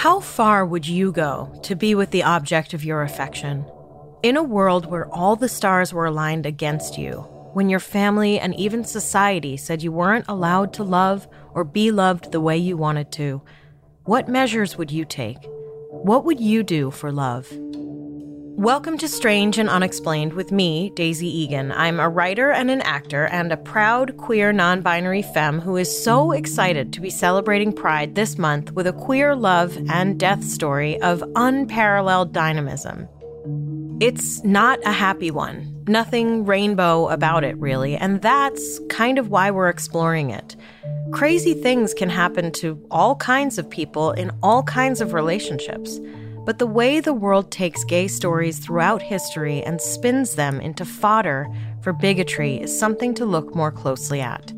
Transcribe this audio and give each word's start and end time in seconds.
How 0.00 0.18
far 0.18 0.64
would 0.64 0.88
you 0.88 1.12
go 1.12 1.60
to 1.62 1.76
be 1.76 1.94
with 1.94 2.10
the 2.10 2.22
object 2.22 2.72
of 2.72 2.82
your 2.82 3.02
affection? 3.02 3.66
In 4.22 4.38
a 4.38 4.42
world 4.42 4.86
where 4.86 5.06
all 5.12 5.36
the 5.36 5.46
stars 5.46 5.92
were 5.92 6.06
aligned 6.06 6.46
against 6.46 6.96
you, 6.96 7.16
when 7.52 7.68
your 7.68 7.80
family 7.80 8.40
and 8.40 8.54
even 8.54 8.82
society 8.82 9.58
said 9.58 9.82
you 9.82 9.92
weren't 9.92 10.24
allowed 10.26 10.72
to 10.72 10.84
love 10.84 11.28
or 11.52 11.64
be 11.64 11.90
loved 11.90 12.32
the 12.32 12.40
way 12.40 12.56
you 12.56 12.78
wanted 12.78 13.12
to, 13.12 13.42
what 14.04 14.26
measures 14.26 14.78
would 14.78 14.90
you 14.90 15.04
take? 15.04 15.36
What 15.90 16.24
would 16.24 16.40
you 16.40 16.62
do 16.62 16.90
for 16.90 17.12
love? 17.12 17.52
Welcome 18.56 18.98
to 18.98 19.08
Strange 19.08 19.58
and 19.58 19.68
Unexplained 19.68 20.34
with 20.34 20.52
me, 20.52 20.90
Daisy 20.94 21.26
Egan. 21.26 21.72
I'm 21.72 21.98
a 21.98 22.08
writer 22.08 22.50
and 22.50 22.70
an 22.70 22.82
actor 22.82 23.26
and 23.26 23.52
a 23.52 23.56
proud 23.56 24.16
queer 24.16 24.52
non 24.52 24.82
binary 24.82 25.22
femme 25.22 25.60
who 25.60 25.76
is 25.76 26.04
so 26.04 26.32
excited 26.32 26.92
to 26.92 27.00
be 27.00 27.10
celebrating 27.10 27.72
Pride 27.72 28.14
this 28.14 28.38
month 28.38 28.72
with 28.72 28.86
a 28.86 28.92
queer 28.92 29.34
love 29.34 29.76
and 29.88 30.18
death 30.18 30.44
story 30.44 31.00
of 31.00 31.24
unparalleled 31.36 32.32
dynamism. 32.32 33.08
It's 34.00 34.42
not 34.44 34.78
a 34.84 34.92
happy 34.92 35.30
one, 35.30 35.84
nothing 35.86 36.44
rainbow 36.44 37.08
about 37.08 37.44
it, 37.44 37.56
really, 37.58 37.96
and 37.96 38.22
that's 38.22 38.80
kind 38.88 39.18
of 39.18 39.28
why 39.28 39.50
we're 39.50 39.68
exploring 39.68 40.30
it. 40.30 40.56
Crazy 41.12 41.54
things 41.54 41.92
can 41.92 42.08
happen 42.08 42.52
to 42.52 42.80
all 42.90 43.16
kinds 43.16 43.58
of 43.58 43.68
people 43.68 44.12
in 44.12 44.30
all 44.42 44.62
kinds 44.62 45.00
of 45.00 45.12
relationships. 45.12 45.98
But 46.50 46.58
the 46.58 46.66
way 46.66 46.98
the 46.98 47.14
world 47.14 47.52
takes 47.52 47.84
gay 47.84 48.08
stories 48.08 48.58
throughout 48.58 49.02
history 49.02 49.62
and 49.62 49.80
spins 49.80 50.34
them 50.34 50.60
into 50.60 50.84
fodder 50.84 51.46
for 51.80 51.92
bigotry 51.92 52.56
is 52.56 52.76
something 52.76 53.14
to 53.14 53.24
look 53.24 53.54
more 53.54 53.70
closely 53.70 54.20
at. 54.20 54.52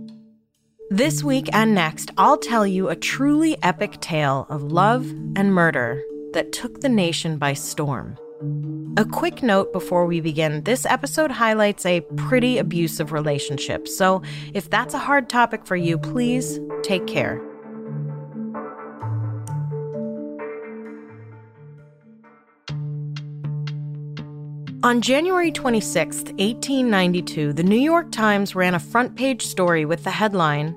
This 0.88 1.22
week 1.22 1.50
and 1.52 1.74
next, 1.74 2.10
I'll 2.16 2.38
tell 2.38 2.66
you 2.66 2.88
a 2.88 2.96
truly 2.96 3.62
epic 3.62 4.00
tale 4.00 4.46
of 4.48 4.62
love 4.72 5.04
and 5.36 5.52
murder 5.52 6.02
that 6.32 6.50
took 6.50 6.80
the 6.80 6.88
nation 6.88 7.36
by 7.36 7.52
storm. 7.52 8.16
A 8.96 9.04
quick 9.04 9.42
note 9.42 9.70
before 9.74 10.06
we 10.06 10.22
begin 10.22 10.62
this 10.62 10.86
episode 10.86 11.30
highlights 11.30 11.84
a 11.84 12.00
pretty 12.16 12.56
abusive 12.56 13.12
relationship, 13.12 13.86
so 13.86 14.22
if 14.54 14.70
that's 14.70 14.94
a 14.94 14.98
hard 14.98 15.28
topic 15.28 15.66
for 15.66 15.76
you, 15.76 15.98
please 15.98 16.58
take 16.82 17.06
care. 17.06 17.51
On 24.84 25.00
January 25.00 25.52
26, 25.52 26.16
1892, 26.16 27.52
the 27.52 27.62
New 27.62 27.76
York 27.76 28.10
Times 28.10 28.56
ran 28.56 28.74
a 28.74 28.80
front 28.80 29.14
page 29.14 29.46
story 29.46 29.84
with 29.84 30.02
the 30.02 30.10
headline 30.10 30.76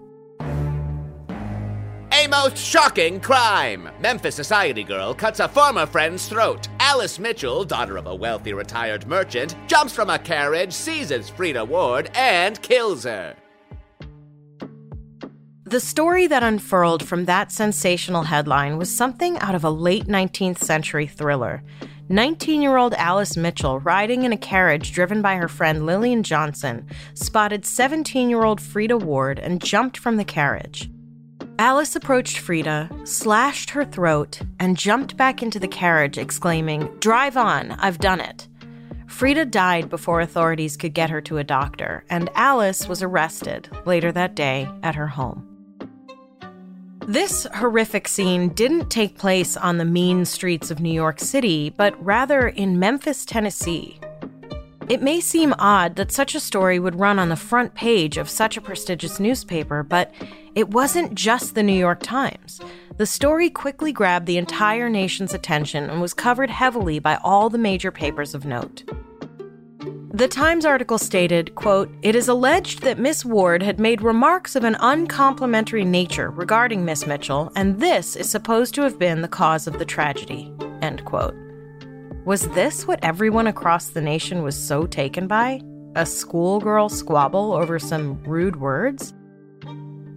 A 2.12 2.28
most 2.30 2.56
shocking 2.56 3.20
crime! 3.20 3.90
Memphis 4.00 4.36
society 4.36 4.84
girl 4.84 5.16
cuts 5.16 5.40
a 5.40 5.48
former 5.48 5.88
friend's 5.88 6.28
throat. 6.28 6.68
Alice 6.80 7.18
Mitchell, 7.18 7.64
daughter 7.64 7.98
of 7.98 8.06
a 8.06 8.14
wealthy 8.14 8.54
retired 8.54 9.08
merchant, 9.08 9.56
jumps 9.66 9.96
from 9.96 10.12
a 10.12 10.20
carriage, 10.20 10.72
seizes 10.72 11.32
Freda 11.32 11.68
Ward, 11.68 12.12
and 12.14 12.62
kills 12.62 13.06
her. 13.06 13.36
The 15.64 15.80
story 15.80 16.28
that 16.28 16.44
unfurled 16.44 17.04
from 17.04 17.26
that 17.26 17.52
sensational 17.52 18.22
headline 18.22 18.78
was 18.78 18.96
something 18.96 19.40
out 19.40 19.56
of 19.56 19.64
a 19.64 19.72
late 19.72 20.06
19th 20.06 20.60
century 20.60 21.08
thriller. 21.08 21.64
19 22.10 22.62
year 22.62 22.78
old 22.78 22.94
Alice 22.94 23.36
Mitchell, 23.36 23.80
riding 23.80 24.24
in 24.24 24.32
a 24.32 24.38
carriage 24.38 24.92
driven 24.92 25.24
by 25.24 25.36
her 25.36 25.48
friend 25.48 25.88
Lillian 25.88 26.22
Johnson, 26.22 26.86
spotted 27.16 27.66
17 27.66 28.30
year 28.30 28.44
old 28.44 28.60
Freda 28.60 29.02
Ward 29.02 29.40
and 29.40 29.64
jumped 29.64 29.98
from 29.98 30.18
the 30.18 30.24
carriage. 30.24 30.90
Alice 31.58 31.96
approached 31.96 32.38
Freda, 32.38 33.08
slashed 33.08 33.72
her 33.72 33.86
throat, 33.86 34.42
and 34.60 34.78
jumped 34.78 35.18
back 35.18 35.42
into 35.42 35.58
the 35.58 35.68
carriage, 35.68 36.18
exclaiming, 36.18 36.94
Drive 37.00 37.38
on, 37.38 37.72
I've 37.72 38.00
done 38.00 38.20
it. 38.20 38.48
Freda 39.08 39.50
died 39.50 39.90
before 39.90 40.20
authorities 40.20 40.78
could 40.78 40.94
get 40.94 41.10
her 41.10 41.22
to 41.22 41.38
a 41.38 41.44
doctor, 41.44 42.04
and 42.10 42.30
Alice 42.36 42.88
was 42.88 43.02
arrested 43.02 43.70
later 43.86 44.12
that 44.12 44.36
day 44.36 44.70
at 44.84 44.96
her 44.96 45.08
home. 45.08 45.55
This 47.08 47.46
horrific 47.54 48.08
scene 48.08 48.50
didn't 48.50 48.90
take 48.90 49.20
place 49.20 49.56
on 49.56 49.78
the 49.78 49.86
mean 49.86 50.26
streets 50.26 50.72
of 50.72 50.80
New 50.80 50.92
York 50.92 51.20
City, 51.20 51.70
but 51.70 52.04
rather 52.04 52.48
in 52.48 52.80
Memphis, 52.80 53.26
Tennessee. 53.26 54.00
It 54.90 55.04
may 55.04 55.22
seem 55.22 55.54
odd 55.60 55.98
that 55.98 56.12
such 56.12 56.34
a 56.34 56.40
story 56.40 56.80
would 56.80 57.00
run 57.00 57.20
on 57.20 57.30
the 57.30 57.36
front 57.36 57.76
page 57.76 58.18
of 58.18 58.28
such 58.28 58.58
a 58.58 58.62
prestigious 58.62 59.20
newspaper, 59.20 59.84
but 59.84 60.12
it 60.56 60.70
wasn't 60.70 61.14
just 61.14 61.54
the 61.54 61.62
New 61.62 61.78
York 61.78 62.02
Times. 62.02 62.60
The 62.98 63.06
story 63.06 63.52
quickly 63.52 63.92
grabbed 63.92 64.26
the 64.26 64.40
entire 64.40 64.90
nation's 64.90 65.36
attention 65.36 65.88
and 65.92 66.02
was 66.02 66.16
covered 66.16 66.50
heavily 66.50 66.98
by 66.98 67.20
all 67.24 67.52
the 67.52 67.60
major 67.60 67.92
papers 67.92 68.34
of 68.34 68.46
note. 68.46 68.84
The 70.16 70.30
Times 70.30 70.64
article 70.64 70.98
stated, 70.98 71.56
quote, 71.56 71.94
It 72.02 72.16
is 72.16 72.30
alleged 72.30 72.84
that 72.84 72.98
Miss 72.98 73.26
Ward 73.26 73.62
had 73.62 73.82
made 73.82 74.02
remarks 74.02 74.56
of 74.56 74.64
an 74.64 74.78
uncomplimentary 74.80 75.84
nature 75.84 76.30
regarding 76.30 76.86
Miss 76.86 77.06
Mitchell, 77.06 77.52
and 77.58 77.82
this 77.82 78.16
is 78.16 78.30
supposed 78.30 78.74
to 78.76 78.84
have 78.84 78.98
been 78.98 79.22
the 79.22 79.28
cause 79.28 79.68
of 79.68 79.78
the 79.78 79.84
tragedy. 79.84 80.54
End 80.82 81.04
quote. 81.04 81.36
Was 82.24 82.48
this 82.52 82.88
what 82.88 83.04
everyone 83.04 83.46
across 83.46 83.90
the 83.90 84.00
nation 84.00 84.42
was 84.42 84.56
so 84.56 84.88
taken 84.88 85.28
by? 85.28 85.60
A 85.98 86.06
schoolgirl 86.06 86.88
squabble 86.88 87.52
over 87.52 87.78
some 87.78 88.24
rude 88.24 88.56
words? 88.56 89.14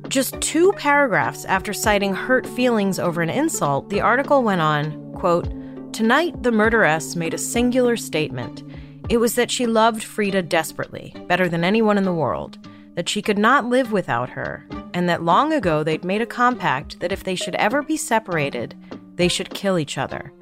Just 0.07 0.41
two 0.41 0.71
paragraphs 0.75 1.45
after 1.47 1.73
citing 1.73 2.15
hurt 2.15 2.47
feelings 2.47 3.01
over 3.01 3.21
an 3.21 3.31
insult, 3.31 3.91
the 3.91 4.01
article 4.01 4.45
went 4.45 4.61
on, 4.61 5.13
quote, 5.15 5.53
Tonight 5.93 6.41
the 6.45 6.53
murderess 6.53 7.17
made 7.17 7.35
a 7.35 7.39
singular 7.39 7.97
statement. 7.97 8.63
It 9.09 9.19
was 9.19 9.35
that 9.37 9.51
she 9.51 9.67
loved 9.67 10.03
Freda 10.03 10.49
desperately, 10.49 11.15
better 11.27 11.49
than 11.49 11.65
anyone 11.65 11.97
in 11.97 12.05
the 12.05 12.13
world, 12.13 12.59
that 12.95 13.09
she 13.09 13.23
could 13.23 13.39
not 13.39 13.65
live 13.65 13.91
without 13.91 14.29
her, 14.31 14.67
and 14.93 15.09
that 15.09 15.23
long 15.23 15.53
ago 15.53 15.83
they'd 15.83 16.05
made 16.05 16.21
a 16.21 16.27
compact 16.27 17.01
that 17.01 17.13
if 17.13 17.25
they 17.25 17.35
should 17.35 17.55
ever 17.55 17.83
be 17.83 17.97
separated, 17.97 18.75
they 19.15 19.29
should 19.29 19.51
kill 19.51 19.79
each 19.79 19.97
other. 19.97 20.33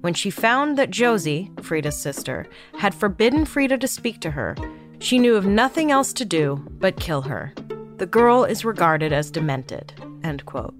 When 0.00 0.14
she 0.14 0.30
found 0.30 0.76
that 0.78 0.90
Josie, 0.90 1.50
Freda's 1.56 1.98
sister, 1.98 2.46
had 2.78 2.94
forbidden 2.94 3.44
Freda 3.44 3.80
to 3.80 3.88
speak 3.88 4.20
to 4.20 4.30
her, 4.30 4.54
she 4.98 5.18
knew 5.18 5.34
of 5.34 5.46
nothing 5.46 5.90
else 5.90 6.12
to 6.12 6.24
do 6.24 6.64
but 6.78 7.00
kill 7.00 7.22
her. 7.22 7.52
The 7.96 8.06
girl 8.06 8.44
is 8.44 8.64
regarded 8.64 9.12
as 9.12 9.30
demented. 9.30 9.92
End 10.22 10.44
quote. 10.46 10.74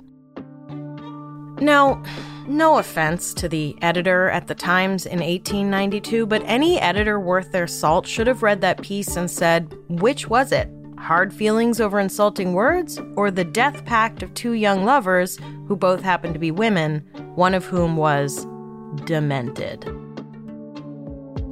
Now, 1.60 2.02
no 2.46 2.78
offense 2.78 3.34
to 3.34 3.48
the 3.48 3.76
editor 3.82 4.30
at 4.30 4.46
the 4.46 4.54
Times 4.54 5.06
in 5.06 5.20
1892, 5.20 6.26
but 6.26 6.42
any 6.44 6.80
editor 6.80 7.18
worth 7.18 7.52
their 7.52 7.66
salt 7.66 8.06
should 8.06 8.26
have 8.26 8.42
read 8.42 8.60
that 8.60 8.82
piece 8.82 9.16
and 9.16 9.30
said, 9.30 9.74
which 9.88 10.28
was 10.28 10.52
it? 10.52 10.68
Hard 10.98 11.34
feelings 11.34 11.80
over 11.80 11.98
insulting 11.98 12.52
words, 12.52 13.00
or 13.16 13.30
the 13.30 13.44
death 13.44 13.84
pact 13.84 14.22
of 14.22 14.32
two 14.34 14.52
young 14.52 14.84
lovers 14.84 15.38
who 15.66 15.76
both 15.76 16.02
happened 16.02 16.34
to 16.34 16.40
be 16.40 16.50
women, 16.50 17.00
one 17.34 17.54
of 17.54 17.64
whom 17.64 17.96
was 17.96 18.46
demented? 19.04 19.84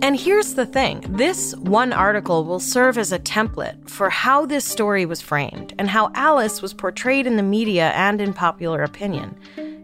And 0.02 0.18
here's 0.18 0.54
the 0.54 0.66
thing 0.66 1.04
this 1.08 1.54
one 1.58 1.92
article 1.92 2.44
will 2.44 2.58
serve 2.58 2.98
as 2.98 3.12
a 3.12 3.20
template 3.20 3.88
for 3.88 4.10
how 4.10 4.46
this 4.46 4.64
story 4.64 5.06
was 5.06 5.20
framed 5.20 5.74
and 5.78 5.88
how 5.88 6.10
Alice 6.14 6.60
was 6.60 6.74
portrayed 6.74 7.24
in 7.24 7.36
the 7.36 7.42
media 7.42 7.90
and 7.90 8.20
in 8.20 8.32
popular 8.32 8.82
opinion. 8.82 9.38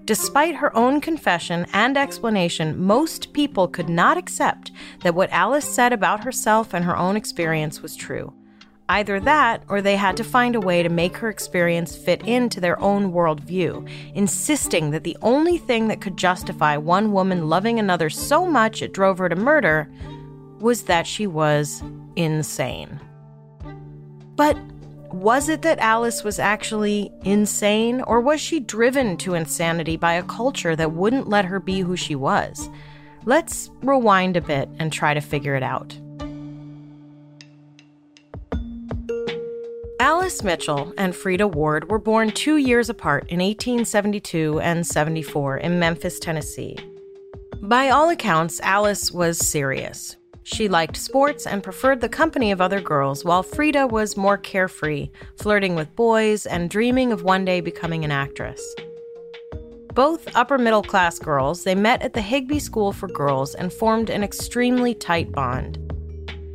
Despite 0.08 0.54
her 0.54 0.74
own 0.74 1.02
confession 1.02 1.66
and 1.74 1.94
explanation, 1.94 2.82
most 2.82 3.34
people 3.34 3.68
could 3.68 3.90
not 3.90 4.16
accept 4.16 4.72
that 5.02 5.14
what 5.14 5.30
Alice 5.30 5.68
said 5.68 5.92
about 5.92 6.24
herself 6.24 6.72
and 6.72 6.82
her 6.86 6.96
own 6.96 7.14
experience 7.14 7.82
was 7.82 7.94
true. 7.94 8.32
Either 8.88 9.20
that, 9.20 9.62
or 9.68 9.82
they 9.82 9.96
had 9.96 10.16
to 10.16 10.24
find 10.24 10.56
a 10.56 10.60
way 10.60 10.82
to 10.82 10.88
make 10.88 11.18
her 11.18 11.28
experience 11.28 11.94
fit 11.94 12.26
into 12.26 12.58
their 12.58 12.80
own 12.80 13.12
worldview, 13.12 13.86
insisting 14.14 14.92
that 14.92 15.04
the 15.04 15.18
only 15.20 15.58
thing 15.58 15.88
that 15.88 16.00
could 16.00 16.16
justify 16.16 16.74
one 16.74 17.12
woman 17.12 17.50
loving 17.50 17.78
another 17.78 18.08
so 18.08 18.46
much 18.46 18.80
it 18.80 18.94
drove 18.94 19.18
her 19.18 19.28
to 19.28 19.36
murder 19.36 19.90
was 20.58 20.84
that 20.84 21.06
she 21.06 21.26
was 21.26 21.82
insane. 22.16 22.98
But 24.36 24.56
was 25.12 25.48
it 25.48 25.62
that 25.62 25.78
Alice 25.78 26.22
was 26.22 26.38
actually 26.38 27.10
insane, 27.24 28.02
or 28.02 28.20
was 28.20 28.40
she 28.40 28.60
driven 28.60 29.16
to 29.18 29.34
insanity 29.34 29.96
by 29.96 30.12
a 30.14 30.22
culture 30.22 30.76
that 30.76 30.92
wouldn't 30.92 31.28
let 31.28 31.46
her 31.46 31.60
be 31.60 31.80
who 31.80 31.96
she 31.96 32.14
was? 32.14 32.68
Let's 33.24 33.70
rewind 33.82 34.36
a 34.36 34.40
bit 34.40 34.68
and 34.78 34.92
try 34.92 35.14
to 35.14 35.20
figure 35.20 35.54
it 35.54 35.62
out. 35.62 35.98
Alice 40.00 40.44
Mitchell 40.44 40.92
and 40.96 41.12
Freda 41.12 41.50
Ward 41.50 41.90
were 41.90 41.98
born 41.98 42.30
two 42.30 42.56
years 42.58 42.88
apart 42.88 43.24
in 43.28 43.40
1872 43.40 44.60
and 44.60 44.86
74 44.86 45.56
in 45.56 45.78
Memphis, 45.78 46.20
Tennessee. 46.20 46.76
By 47.60 47.88
all 47.88 48.08
accounts, 48.08 48.60
Alice 48.60 49.10
was 49.10 49.38
serious. 49.38 50.16
She 50.50 50.66
liked 50.66 50.96
sports 50.96 51.46
and 51.46 51.62
preferred 51.62 52.00
the 52.00 52.08
company 52.08 52.50
of 52.52 52.60
other 52.62 52.80
girls, 52.80 53.22
while 53.22 53.44
Freda 53.44 53.90
was 53.90 54.16
more 54.16 54.38
carefree, 54.38 55.10
flirting 55.36 55.74
with 55.74 55.94
boys 55.94 56.46
and 56.46 56.70
dreaming 56.70 57.12
of 57.12 57.22
one 57.22 57.44
day 57.44 57.60
becoming 57.60 58.02
an 58.02 58.10
actress. 58.10 58.74
Both 59.92 60.34
upper 60.34 60.56
middle 60.56 60.82
class 60.82 61.18
girls, 61.18 61.64
they 61.64 61.74
met 61.74 62.00
at 62.00 62.14
the 62.14 62.22
Higbee 62.22 62.60
School 62.60 62.92
for 62.92 63.08
Girls 63.08 63.54
and 63.54 63.70
formed 63.70 64.08
an 64.08 64.24
extremely 64.24 64.94
tight 64.94 65.32
bond. 65.32 65.76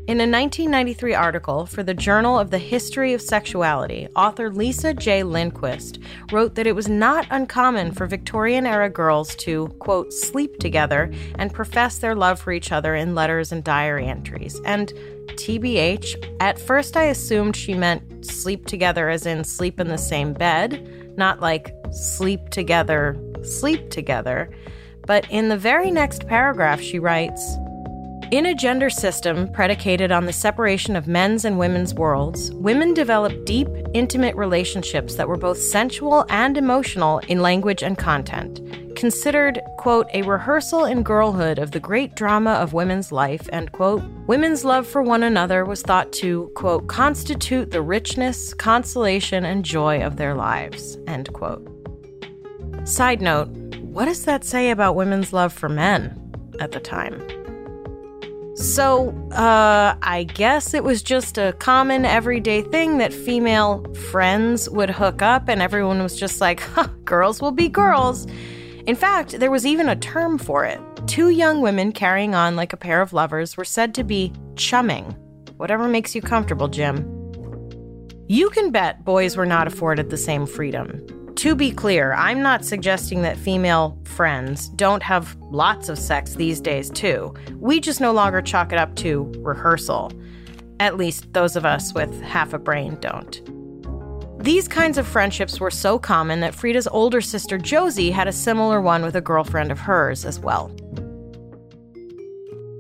In 0.05 0.19
a 0.19 0.27
1993 0.27 1.13
article 1.13 1.65
for 1.65 1.81
the 1.81 1.93
Journal 1.93 2.37
of 2.37 2.51
the 2.51 2.57
History 2.57 3.13
of 3.13 3.21
Sexuality, 3.21 4.09
author 4.17 4.51
Lisa 4.51 4.93
J. 4.93 5.23
Lindquist 5.23 5.97
wrote 6.29 6.55
that 6.55 6.67
it 6.67 6.75
was 6.75 6.89
not 6.89 7.25
uncommon 7.29 7.93
for 7.93 8.05
Victorian 8.05 8.65
era 8.65 8.89
girls 8.89 9.33
to, 9.37 9.69
quote, 9.79 10.11
sleep 10.11 10.59
together 10.59 11.09
and 11.35 11.53
profess 11.53 11.99
their 11.99 12.15
love 12.15 12.37
for 12.37 12.51
each 12.51 12.73
other 12.73 12.95
in 12.95 13.15
letters 13.15 13.53
and 13.53 13.63
diary 13.63 14.05
entries. 14.05 14.59
And 14.65 14.89
TBH, 15.37 16.35
at 16.41 16.59
first 16.59 16.97
I 16.97 17.03
assumed 17.03 17.55
she 17.55 17.73
meant 17.73 18.25
sleep 18.25 18.65
together 18.65 19.07
as 19.07 19.25
in 19.25 19.45
sleep 19.45 19.79
in 19.79 19.87
the 19.87 19.97
same 19.97 20.33
bed, 20.33 21.15
not 21.17 21.39
like 21.39 21.73
sleep 21.93 22.49
together, 22.49 23.17
sleep 23.41 23.89
together. 23.89 24.53
But 25.07 25.31
in 25.31 25.47
the 25.47 25.57
very 25.57 25.91
next 25.91 26.27
paragraph, 26.27 26.81
she 26.81 26.99
writes, 26.99 27.55
in 28.33 28.47
a 28.47 28.55
gender 28.55 28.89
system 28.89 29.47
predicated 29.49 30.11
on 30.11 30.25
the 30.25 30.33
separation 30.33 30.95
of 30.95 31.07
men's 31.07 31.45
and 31.45 31.59
women's 31.59 31.93
worlds, 31.93 32.51
women 32.53 32.91
developed 32.91 33.45
deep, 33.45 33.67
intimate 33.93 34.35
relationships 34.35 35.13
that 35.13 35.27
were 35.27 35.37
both 35.37 35.59
sensual 35.59 36.25
and 36.29 36.57
emotional 36.57 37.19
in 37.27 37.43
language 37.43 37.83
and 37.83 37.95
content. 37.95 38.59
Considered, 38.95 39.61
quote, 39.77 40.07
a 40.15 40.23
rehearsal 40.23 40.85
in 40.85 41.03
girlhood 41.03 41.59
of 41.59 41.69
the 41.69 41.79
great 41.79 42.15
drama 42.15 42.53
of 42.53 42.73
women's 42.73 43.11
life, 43.11 43.47
end 43.53 43.71
quote, 43.71 44.01
women's 44.25 44.65
love 44.65 44.87
for 44.87 45.03
one 45.03 45.21
another 45.21 45.63
was 45.63 45.83
thought 45.83 46.11
to, 46.13 46.51
quote, 46.55 46.87
constitute 46.87 47.69
the 47.69 47.83
richness, 47.83 48.51
consolation, 48.55 49.45
and 49.45 49.63
joy 49.63 50.01
of 50.01 50.17
their 50.17 50.33
lives, 50.33 50.97
end 51.05 51.31
quote. 51.33 51.69
Side 52.83 53.21
note, 53.21 53.49
what 53.77 54.05
does 54.05 54.25
that 54.25 54.43
say 54.43 54.71
about 54.71 54.95
women's 54.95 55.33
love 55.33 55.53
for 55.53 55.69
men 55.69 56.19
at 56.59 56.71
the 56.71 56.79
time? 56.79 57.42
So, 58.55 59.09
uh, 59.31 59.95
I 60.03 60.25
guess 60.25 60.75
it 60.75 60.83
was 60.83 61.01
just 61.01 61.39
a 61.39 61.53
common 61.53 62.05
everyday 62.05 62.61
thing 62.61 62.99
that 62.99 63.11
female 63.11 63.83
friends 64.11 64.69
would 64.69 64.91
hook 64.91 65.23
up, 65.23 65.49
and 65.49 65.59
everyone 65.59 66.03
was 66.03 66.19
just 66.19 66.39
like, 66.39 66.59
huh, 66.59 66.87
girls 67.03 67.41
will 67.41 67.51
be 67.51 67.67
girls. 67.67 68.27
In 68.85 68.95
fact, 68.95 69.39
there 69.39 69.49
was 69.49 69.65
even 69.65 69.89
a 69.89 69.95
term 69.95 70.37
for 70.37 70.65
it. 70.65 70.79
Two 71.07 71.29
young 71.29 71.61
women 71.61 71.91
carrying 71.91 72.35
on 72.35 72.55
like 72.55 72.73
a 72.73 72.77
pair 72.77 73.01
of 73.01 73.11
lovers 73.11 73.57
were 73.57 73.65
said 73.65 73.95
to 73.95 74.03
be 74.03 74.31
chumming. 74.55 75.15
Whatever 75.57 75.87
makes 75.87 76.13
you 76.13 76.21
comfortable, 76.21 76.67
Jim. 76.67 77.09
You 78.27 78.49
can 78.51 78.71
bet 78.71 79.03
boys 79.03 79.35
were 79.35 79.45
not 79.47 79.67
afforded 79.67 80.09
the 80.09 80.17
same 80.17 80.45
freedom. 80.45 81.05
To 81.35 81.55
be 81.55 81.71
clear, 81.71 82.13
I'm 82.13 82.41
not 82.41 82.63
suggesting 82.63 83.21
that 83.23 83.37
female 83.37 83.97
friends 84.03 84.69
don't 84.69 85.03
have 85.03 85.35
lots 85.51 85.89
of 85.89 85.97
sex 85.97 86.35
these 86.35 86.61
days, 86.61 86.89
too. 86.89 87.33
We 87.59 87.79
just 87.79 87.99
no 87.99 88.11
longer 88.11 88.41
chalk 88.41 88.71
it 88.71 88.77
up 88.77 88.95
to 88.97 89.31
rehearsal. 89.39 90.11
At 90.79 90.97
least 90.97 91.33
those 91.33 91.55
of 91.55 91.65
us 91.65 91.93
with 91.93 92.21
half 92.21 92.53
a 92.53 92.59
brain 92.59 92.97
don't. 93.01 93.41
These 94.43 94.67
kinds 94.67 94.97
of 94.97 95.07
friendships 95.07 95.59
were 95.59 95.71
so 95.71 95.97
common 95.97 96.41
that 96.41 96.53
Freda's 96.53 96.87
older 96.87 97.21
sister 97.21 97.57
Josie 97.57 98.11
had 98.11 98.27
a 98.27 98.33
similar 98.33 98.81
one 98.81 99.01
with 99.01 99.15
a 99.15 99.21
girlfriend 99.21 99.71
of 99.71 99.79
hers 99.79 100.25
as 100.25 100.39
well. 100.39 100.69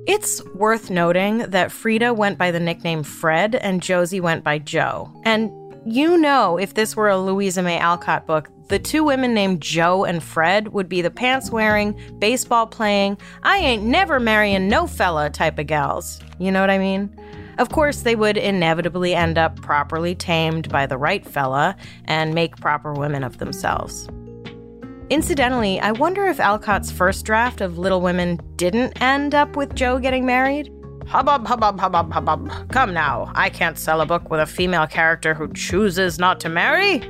It's 0.05 0.43
worth 0.55 0.89
noting 0.89 1.37
that 1.37 1.69
Freda 1.69 2.13
went 2.13 2.37
by 2.37 2.51
the 2.51 2.59
nickname 2.59 3.03
Fred 3.03 3.55
and 3.55 3.81
Josie 3.81 4.19
went 4.19 4.43
by 4.43 4.59
Joe. 4.59 5.09
And 5.23 5.49
you 5.85 6.17
know, 6.17 6.57
if 6.57 6.73
this 6.73 6.95
were 6.95 7.09
a 7.09 7.17
Louisa 7.17 7.61
May 7.61 7.77
Alcott 7.77 8.25
book, 8.25 8.49
the 8.69 8.79
two 8.79 9.03
women 9.03 9.33
named 9.33 9.61
Joe 9.61 10.05
and 10.05 10.23
Fred 10.23 10.69
would 10.69 10.87
be 10.87 11.01
the 11.01 11.11
pants 11.11 11.51
wearing, 11.51 11.99
baseball 12.19 12.65
playing, 12.67 13.17
I 13.43 13.57
ain't 13.57 13.83
never 13.83 14.19
marrying 14.19 14.69
no 14.69 14.87
fella 14.87 15.29
type 15.29 15.59
of 15.59 15.67
gals. 15.67 16.21
You 16.39 16.51
know 16.51 16.61
what 16.61 16.69
I 16.69 16.77
mean? 16.77 17.13
Of 17.59 17.69
course, 17.69 18.01
they 18.01 18.15
would 18.15 18.37
inevitably 18.37 19.13
end 19.13 19.37
up 19.37 19.57
properly 19.61 20.15
tamed 20.15 20.69
by 20.69 20.85
the 20.85 20.97
right 20.97 21.25
fella 21.25 21.75
and 22.05 22.33
make 22.33 22.57
proper 22.57 22.93
women 22.93 23.23
of 23.23 23.37
themselves. 23.37 24.07
Incidentally, 25.09 25.79
I 25.79 25.91
wonder 25.91 26.25
if 26.25 26.39
Alcott's 26.39 26.89
first 26.89 27.25
draft 27.25 27.61
of 27.61 27.77
Little 27.77 28.01
Women 28.01 28.39
didn't 28.55 28.99
end 29.01 29.35
up 29.35 29.55
with 29.55 29.75
Jo 29.75 29.99
getting 29.99 30.25
married. 30.25 30.71
Hubbub, 31.07 31.45
hubbub, 31.45 31.79
hubbub, 31.79 32.11
hubbub. 32.11 32.69
Come 32.69 32.93
now, 32.93 33.31
I 33.35 33.49
can't 33.49 33.77
sell 33.77 34.01
a 34.01 34.05
book 34.05 34.29
with 34.29 34.39
a 34.39 34.45
female 34.45 34.87
character 34.87 35.33
who 35.33 35.51
chooses 35.53 36.17
not 36.17 36.39
to 36.39 36.49
marry. 36.49 37.03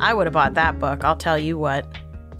I 0.00 0.12
would 0.12 0.26
have 0.26 0.34
bought 0.34 0.54
that 0.54 0.78
book, 0.78 1.04
I'll 1.04 1.16
tell 1.16 1.38
you 1.38 1.56
what. 1.58 1.86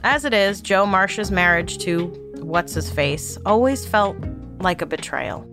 As 0.03 0.25
it 0.25 0.35
is, 0.35 0.61
Jo 0.61 0.87
March's 0.87 1.31
marriage 1.31 1.79
to 1.79 2.07
What's 2.37 2.75
His 2.75 2.91
Face 2.91 3.39
always 3.47 3.87
felt 3.87 4.17
like 4.61 4.83
a 4.83 4.87
betrayal. 4.87 5.51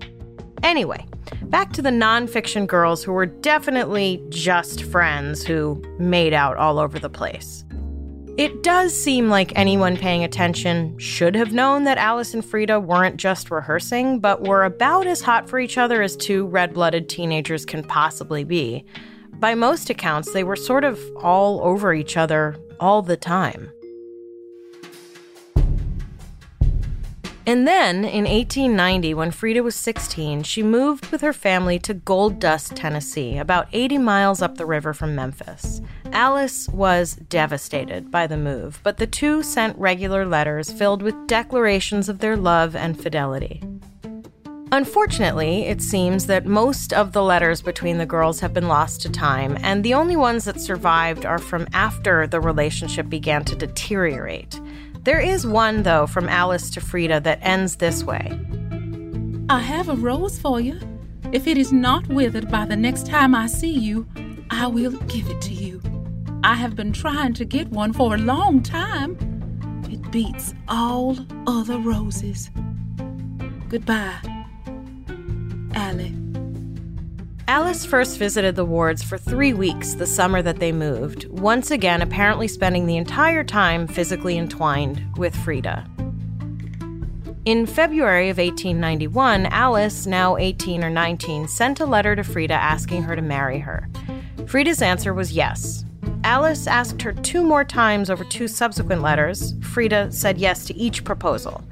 Anyway, 0.63 1.05
back 1.43 1.73
to 1.73 1.81
the 1.81 1.89
nonfiction 1.89 2.65
girls 2.65 3.03
who 3.03 3.11
were 3.11 3.25
definitely 3.25 4.23
just 4.29 4.83
friends 4.83 5.43
who 5.43 5.81
made 5.99 6.33
out 6.33 6.57
all 6.57 6.79
over 6.79 6.99
the 6.99 7.09
place. 7.09 7.65
It 8.35 8.63
does 8.63 8.99
seem 8.99 9.29
like 9.29 9.51
anyone 9.55 9.95
paying 9.95 10.23
attention 10.23 10.97
should 10.97 11.35
have 11.35 11.53
known 11.53 11.83
that 11.83 11.99
Alice 11.99 12.33
and 12.33 12.43
Freda 12.43 12.83
weren't 12.83 13.17
just 13.17 13.51
rehearsing, 13.51 14.19
but 14.19 14.41
were 14.41 14.63
about 14.63 15.05
as 15.05 15.21
hot 15.21 15.47
for 15.47 15.59
each 15.59 15.77
other 15.77 16.01
as 16.01 16.15
two 16.15 16.47
red 16.47 16.73
blooded 16.73 17.09
teenagers 17.09 17.63
can 17.63 17.83
possibly 17.83 18.43
be. 18.43 18.85
By 19.33 19.53
most 19.53 19.91
accounts, 19.91 20.33
they 20.33 20.43
were 20.43 20.55
sort 20.55 20.83
of 20.83 20.99
all 21.17 21.61
over 21.63 21.93
each 21.93 22.17
other 22.17 22.55
all 22.79 23.03
the 23.03 23.17
time. 23.17 23.71
And 27.45 27.67
then, 27.67 27.97
in 27.97 28.23
1890, 28.23 29.13
when 29.13 29.29
Freda 29.29 29.61
was 29.63 29.75
16, 29.75 30.41
she 30.43 30.63
moved 30.63 31.11
with 31.11 31.21
her 31.21 31.33
family 31.33 31.77
to 31.79 31.93
Gold 31.93 32.39
Dust, 32.39 32.75
Tennessee, 32.75 33.37
about 33.37 33.67
80 33.73 33.97
miles 33.99 34.41
up 34.41 34.57
the 34.57 34.65
river 34.65 34.93
from 34.93 35.13
Memphis. 35.13 35.81
Alice 36.13 36.69
was 36.69 37.15
devastated 37.15 38.11
by 38.11 38.27
the 38.27 38.37
move, 38.37 38.79
but 38.83 38.97
the 38.97 39.07
two 39.07 39.41
sent 39.41 39.75
regular 39.79 40.27
letters 40.27 40.71
filled 40.71 41.01
with 41.01 41.25
declarations 41.25 42.07
of 42.07 42.19
their 42.19 42.37
love 42.37 42.75
and 42.75 43.01
fidelity. 43.01 43.63
Unfortunately, 44.71 45.63
it 45.63 45.81
seems 45.81 46.27
that 46.27 46.45
most 46.45 46.93
of 46.93 47.13
the 47.13 47.23
letters 47.23 47.63
between 47.63 47.97
the 47.97 48.05
girls 48.05 48.39
have 48.39 48.53
been 48.53 48.67
lost 48.67 49.01
to 49.01 49.09
time, 49.09 49.57
and 49.61 49.83
the 49.83 49.95
only 49.95 50.15
ones 50.15 50.45
that 50.45 50.61
survived 50.61 51.25
are 51.25 51.39
from 51.39 51.67
after 51.73 52.27
the 52.27 52.39
relationship 52.39 53.09
began 53.09 53.43
to 53.45 53.55
deteriorate. 53.55 54.59
There 55.01 55.19
is 55.19 55.47
one, 55.47 55.81
though, 55.81 56.05
from 56.05 56.29
Alice 56.29 56.69
to 56.71 56.79
Freda 56.79 57.23
that 57.23 57.39
ends 57.41 57.77
this 57.77 58.03
way 58.03 58.39
I 59.49 59.59
have 59.59 59.89
a 59.89 59.95
rose 59.95 60.39
for 60.39 60.59
you. 60.59 60.79
If 61.31 61.47
it 61.47 61.57
is 61.57 61.73
not 61.73 62.07
withered 62.07 62.51
by 62.51 62.65
the 62.65 62.75
next 62.75 63.07
time 63.07 63.33
I 63.33 63.47
see 63.47 63.71
you, 63.71 64.07
I 64.49 64.67
will 64.67 64.91
give 65.07 65.27
it 65.29 65.41
to 65.41 65.53
you. 65.53 65.62
I 66.45 66.55
have 66.55 66.75
been 66.75 66.91
trying 66.91 67.33
to 67.35 67.45
get 67.45 67.69
one 67.69 67.93
for 67.93 68.15
a 68.15 68.17
long 68.17 68.61
time. 68.61 69.17
It 69.89 70.11
beats 70.11 70.53
all 70.67 71.17
other 71.47 71.77
roses. 71.77 72.49
Goodbye, 73.69 74.19
Allie. 75.73 76.13
Alice 77.47 77.85
first 77.85 78.17
visited 78.17 78.57
the 78.57 78.65
wards 78.65 79.01
for 79.01 79.17
three 79.17 79.53
weeks 79.53 79.93
the 79.93 80.05
summer 80.05 80.41
that 80.41 80.59
they 80.59 80.73
moved, 80.73 81.29
once 81.29 81.71
again, 81.71 82.01
apparently 82.01 82.49
spending 82.49 82.87
the 82.87 82.97
entire 82.97 83.45
time 83.45 83.87
physically 83.87 84.37
entwined 84.37 85.01
with 85.17 85.33
Freda. 85.35 85.87
In 87.45 87.65
February 87.65 88.29
of 88.29 88.37
1891, 88.37 89.45
Alice, 89.45 90.05
now 90.05 90.35
18 90.35 90.83
or 90.83 90.89
19, 90.89 91.47
sent 91.47 91.79
a 91.79 91.85
letter 91.85 92.17
to 92.17 92.21
Freda 92.21 92.51
asking 92.51 93.03
her 93.03 93.15
to 93.15 93.21
marry 93.21 93.59
her. 93.59 93.87
Freda's 94.39 94.81
answer 94.81 95.13
was 95.13 95.31
yes. 95.31 95.85
Alice 96.23 96.67
asked 96.67 97.01
her 97.01 97.11
two 97.11 97.43
more 97.43 97.65
times 97.65 98.09
over 98.09 98.23
two 98.23 98.47
subsequent 98.47 99.01
letters. 99.01 99.53
Freda 99.55 100.11
said 100.13 100.37
yes 100.37 100.65
to 100.65 100.75
each 100.75 101.03
proposal. 101.03 101.63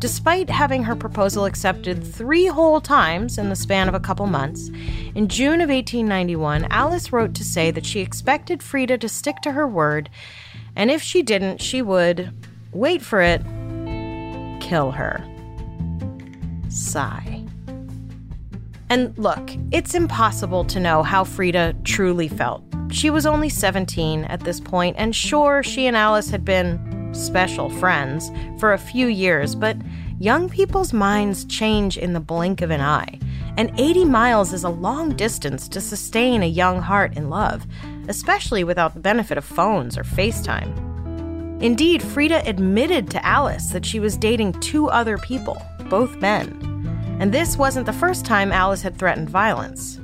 Despite 0.00 0.50
having 0.50 0.82
her 0.82 0.96
proposal 0.96 1.44
accepted 1.44 2.04
three 2.04 2.46
whole 2.46 2.80
times 2.80 3.38
in 3.38 3.48
the 3.48 3.56
span 3.56 3.88
of 3.88 3.94
a 3.94 4.00
couple 4.00 4.26
months, 4.26 4.68
in 5.14 5.28
June 5.28 5.60
of 5.60 5.70
1891, 5.70 6.66
Alice 6.70 7.12
wrote 7.12 7.34
to 7.34 7.44
say 7.44 7.70
that 7.70 7.86
she 7.86 8.00
expected 8.00 8.60
Freda 8.60 9.00
to 9.00 9.08
stick 9.08 9.36
to 9.42 9.52
her 9.52 9.66
word, 9.66 10.10
and 10.74 10.90
if 10.90 11.00
she 11.00 11.22
didn't, 11.22 11.62
she 11.62 11.80
would, 11.80 12.32
wait 12.72 13.00
for 13.00 13.22
it, 13.22 13.42
kill 14.60 14.90
her. 14.90 15.24
Sigh. 16.68 17.44
And 18.90 19.16
look, 19.16 19.52
it's 19.70 19.94
impossible 19.94 20.64
to 20.64 20.80
know 20.80 21.02
how 21.02 21.24
Freda 21.24 21.82
truly 21.84 22.28
felt. 22.28 22.73
She 22.94 23.10
was 23.10 23.26
only 23.26 23.48
17 23.48 24.24
at 24.26 24.44
this 24.44 24.60
point, 24.60 24.94
and 24.96 25.16
sure, 25.16 25.64
she 25.64 25.88
and 25.88 25.96
Alice 25.96 26.30
had 26.30 26.44
been 26.44 27.12
special 27.12 27.68
friends 27.68 28.30
for 28.60 28.72
a 28.72 28.78
few 28.78 29.08
years, 29.08 29.56
but 29.56 29.76
young 30.20 30.48
people's 30.48 30.92
minds 30.92 31.44
change 31.44 31.98
in 31.98 32.12
the 32.12 32.20
blink 32.20 32.62
of 32.62 32.70
an 32.70 32.80
eye. 32.80 33.18
And 33.56 33.72
80 33.80 34.04
miles 34.04 34.52
is 34.52 34.62
a 34.62 34.68
long 34.68 35.16
distance 35.16 35.66
to 35.70 35.80
sustain 35.80 36.44
a 36.44 36.46
young 36.46 36.80
heart 36.80 37.16
in 37.16 37.30
love, 37.30 37.66
especially 38.06 38.62
without 38.62 38.94
the 38.94 39.00
benefit 39.00 39.38
of 39.38 39.44
phones 39.44 39.98
or 39.98 40.04
FaceTime. 40.04 41.60
Indeed, 41.60 42.00
Freda 42.00 42.46
admitted 42.46 43.10
to 43.10 43.26
Alice 43.26 43.70
that 43.70 43.84
she 43.84 43.98
was 43.98 44.16
dating 44.16 44.52
two 44.60 44.88
other 44.88 45.18
people, 45.18 45.60
both 45.90 46.14
men. 46.18 47.18
And 47.18 47.34
this 47.34 47.56
wasn't 47.56 47.86
the 47.86 47.92
first 47.92 48.24
time 48.24 48.52
Alice 48.52 48.82
had 48.82 48.96
threatened 48.96 49.30
violence. 49.30 49.98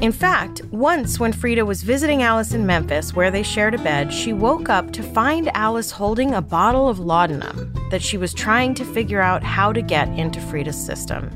In 0.00 0.12
fact, 0.12 0.64
once 0.70 1.20
when 1.20 1.30
Freda 1.30 1.66
was 1.66 1.82
visiting 1.82 2.22
Alice 2.22 2.54
in 2.54 2.64
Memphis, 2.64 3.12
where 3.12 3.30
they 3.30 3.42
shared 3.42 3.74
a 3.74 3.78
bed, 3.78 4.10
she 4.10 4.32
woke 4.32 4.70
up 4.70 4.92
to 4.92 5.02
find 5.02 5.54
Alice 5.54 5.90
holding 5.90 6.32
a 6.32 6.40
bottle 6.40 6.88
of 6.88 6.98
laudanum 6.98 7.74
that 7.90 8.00
she 8.00 8.16
was 8.16 8.32
trying 8.32 8.72
to 8.76 8.84
figure 8.94 9.20
out 9.20 9.42
how 9.42 9.74
to 9.74 9.82
get 9.82 10.08
into 10.08 10.40
Freda's 10.40 10.82
system. 10.82 11.28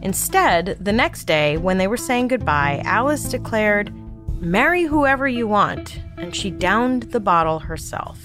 Instead, 0.00 0.76
the 0.80 0.92
next 0.92 1.24
day, 1.24 1.56
when 1.56 1.76
they 1.76 1.88
were 1.88 1.96
saying 1.96 2.28
goodbye, 2.28 2.80
Alice 2.84 3.24
declared, 3.24 3.92
Marry 4.40 4.84
whoever 4.84 5.26
you 5.26 5.48
want, 5.48 5.98
and 6.16 6.36
she 6.36 6.52
downed 6.52 7.04
the 7.04 7.18
bottle 7.18 7.58
herself. 7.58 8.20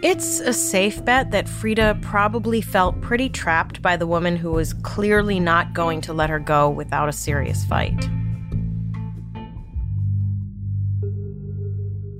It's 0.00 0.40
a 0.40 0.54
safe 0.54 1.04
bet 1.04 1.32
that 1.32 1.46
Freda 1.46 2.00
probably 2.00 2.62
felt 2.62 2.98
pretty 3.02 3.28
trapped 3.28 3.82
by 3.82 3.98
the 3.98 4.06
woman 4.06 4.36
who 4.36 4.52
was 4.52 4.72
clearly 4.72 5.38
not 5.38 5.74
going 5.74 6.00
to 6.00 6.14
let 6.14 6.30
her 6.30 6.40
go 6.40 6.70
without 6.70 7.10
a 7.10 7.12
serious 7.12 7.62
fight. 7.66 8.08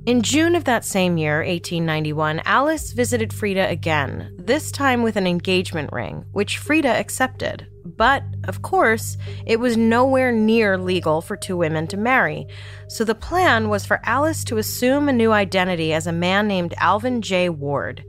In 0.05 0.21
June 0.21 0.57
of 0.57 0.65
that 0.65 0.83
same 0.83 1.17
year, 1.17 1.37
1891, 1.37 2.41
Alice 2.43 2.91
visited 2.91 3.29
Freda 3.29 3.71
again, 3.71 4.35
this 4.37 4.69
time 4.69 5.01
with 5.01 5.15
an 5.15 5.25
engagement 5.25 5.93
ring, 5.93 6.25
which 6.33 6.59
Freda 6.59 6.99
accepted. 6.99 7.67
But, 7.85 8.21
of 8.43 8.61
course, 8.61 9.15
it 9.45 9.61
was 9.61 9.77
nowhere 9.77 10.33
near 10.33 10.77
legal 10.77 11.21
for 11.21 11.37
two 11.37 11.55
women 11.55 11.87
to 11.87 11.95
marry. 11.95 12.47
So 12.89 13.05
the 13.05 13.15
plan 13.15 13.69
was 13.69 13.85
for 13.85 14.01
Alice 14.03 14.43
to 14.45 14.57
assume 14.57 15.07
a 15.07 15.13
new 15.13 15.31
identity 15.31 15.93
as 15.93 16.05
a 16.05 16.11
man 16.11 16.49
named 16.49 16.73
Alvin 16.79 17.21
J. 17.21 17.47
Ward. 17.47 18.03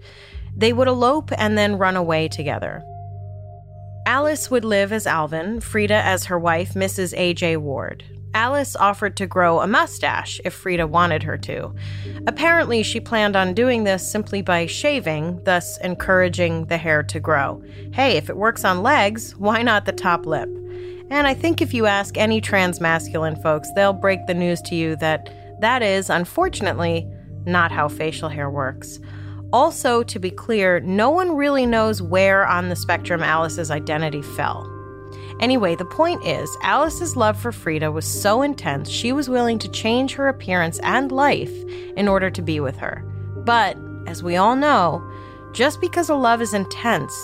They 0.57 0.73
would 0.73 0.89
elope 0.89 1.31
and 1.39 1.57
then 1.57 1.79
run 1.79 1.95
away 1.95 2.27
together. 2.27 2.83
Alice 4.05 4.51
would 4.51 4.65
live 4.65 4.93
as 4.93 5.07
Alvin, 5.07 5.61
Freda 5.61 6.03
as 6.03 6.25
her 6.25 6.41
wife, 6.41 6.75
Mrs. 6.75 7.15
A.J. 7.17 7.57
Ward. 7.59 8.03
Alice 8.35 8.75
offered 8.75 9.17
to 9.17 9.27
grow 9.27 9.61
a 9.61 9.67
mustache 9.67 10.41
if 10.45 10.61
Freda 10.61 10.89
wanted 10.89 11.23
her 11.23 11.39
to. 11.39 11.73
Apparently, 12.27 12.83
she 12.83 13.01
planned 13.01 13.37
on 13.37 13.55
doing 13.55 13.85
this 13.85 14.11
simply 14.11 14.43
by 14.43 14.67
shaving, 14.67 15.43
thus 15.45 15.79
encouraging 15.79 16.67
the 16.67 16.77
hair 16.77 17.03
to 17.05 17.21
grow. 17.21 17.63
Hey, 17.93 18.17
if 18.17 18.29
it 18.29 18.37
works 18.37 18.65
on 18.65 18.83
legs, 18.83 19.37
why 19.37 19.63
not 19.63 19.87
the 19.87 19.93
top 19.93 20.27
lip? 20.27 20.49
And 21.11 21.27
I 21.27 21.35
think 21.35 21.63
if 21.63 21.73
you 21.73 21.87
ask 21.87 22.19
any 22.19 22.41
trans 22.41 22.81
masculine 22.81 23.37
folks, 23.37 23.69
they'll 23.75 23.93
break 23.93 24.27
the 24.27 24.35
news 24.35 24.61
to 24.63 24.75
you 24.75 24.97
that 24.97 25.33
that 25.61 25.83
is, 25.83 26.11
unfortunately, 26.11 27.09
not 27.47 27.71
how 27.71 27.89
facial 27.89 28.29
hair 28.29 28.51
works. 28.51 28.99
Also, 29.53 30.03
to 30.03 30.19
be 30.19 30.33
clear, 30.33 30.81
no 30.81 31.11
one 31.11 31.37
really 31.37 31.67
knows 31.67 32.03
where 32.03 32.45
on 32.45 32.69
the 32.69 32.75
spectrum 32.75 33.23
Alice's 33.23 33.71
identity 33.71 34.23
fell. 34.23 34.69
Anyway, 35.41 35.75
the 35.75 35.85
point 35.85 36.25
is, 36.25 36.49
Alice's 36.63 37.17
love 37.17 37.39
for 37.39 37.51
Freda 37.51 37.93
was 37.93 38.07
so 38.07 38.43
intense 38.43 38.89
she 38.89 39.13
was 39.13 39.29
willing 39.29 39.59
to 39.59 39.71
change 39.71 40.15
her 40.15 40.29
appearance 40.29 40.79
and 40.81 41.11
life 41.11 41.53
in 41.97 42.09
order 42.09 42.31
to 42.31 42.43
be 42.43 42.61
with 42.61 42.77
her. 42.77 43.05
But, 43.45 43.77
as 44.07 44.23
we 44.23 44.37
all 44.37 44.57
know, 44.57 45.03
just 45.53 45.81
because 45.81 46.09
a 46.09 46.15
love 46.15 46.41
is 46.41 46.55
intense 46.55 47.15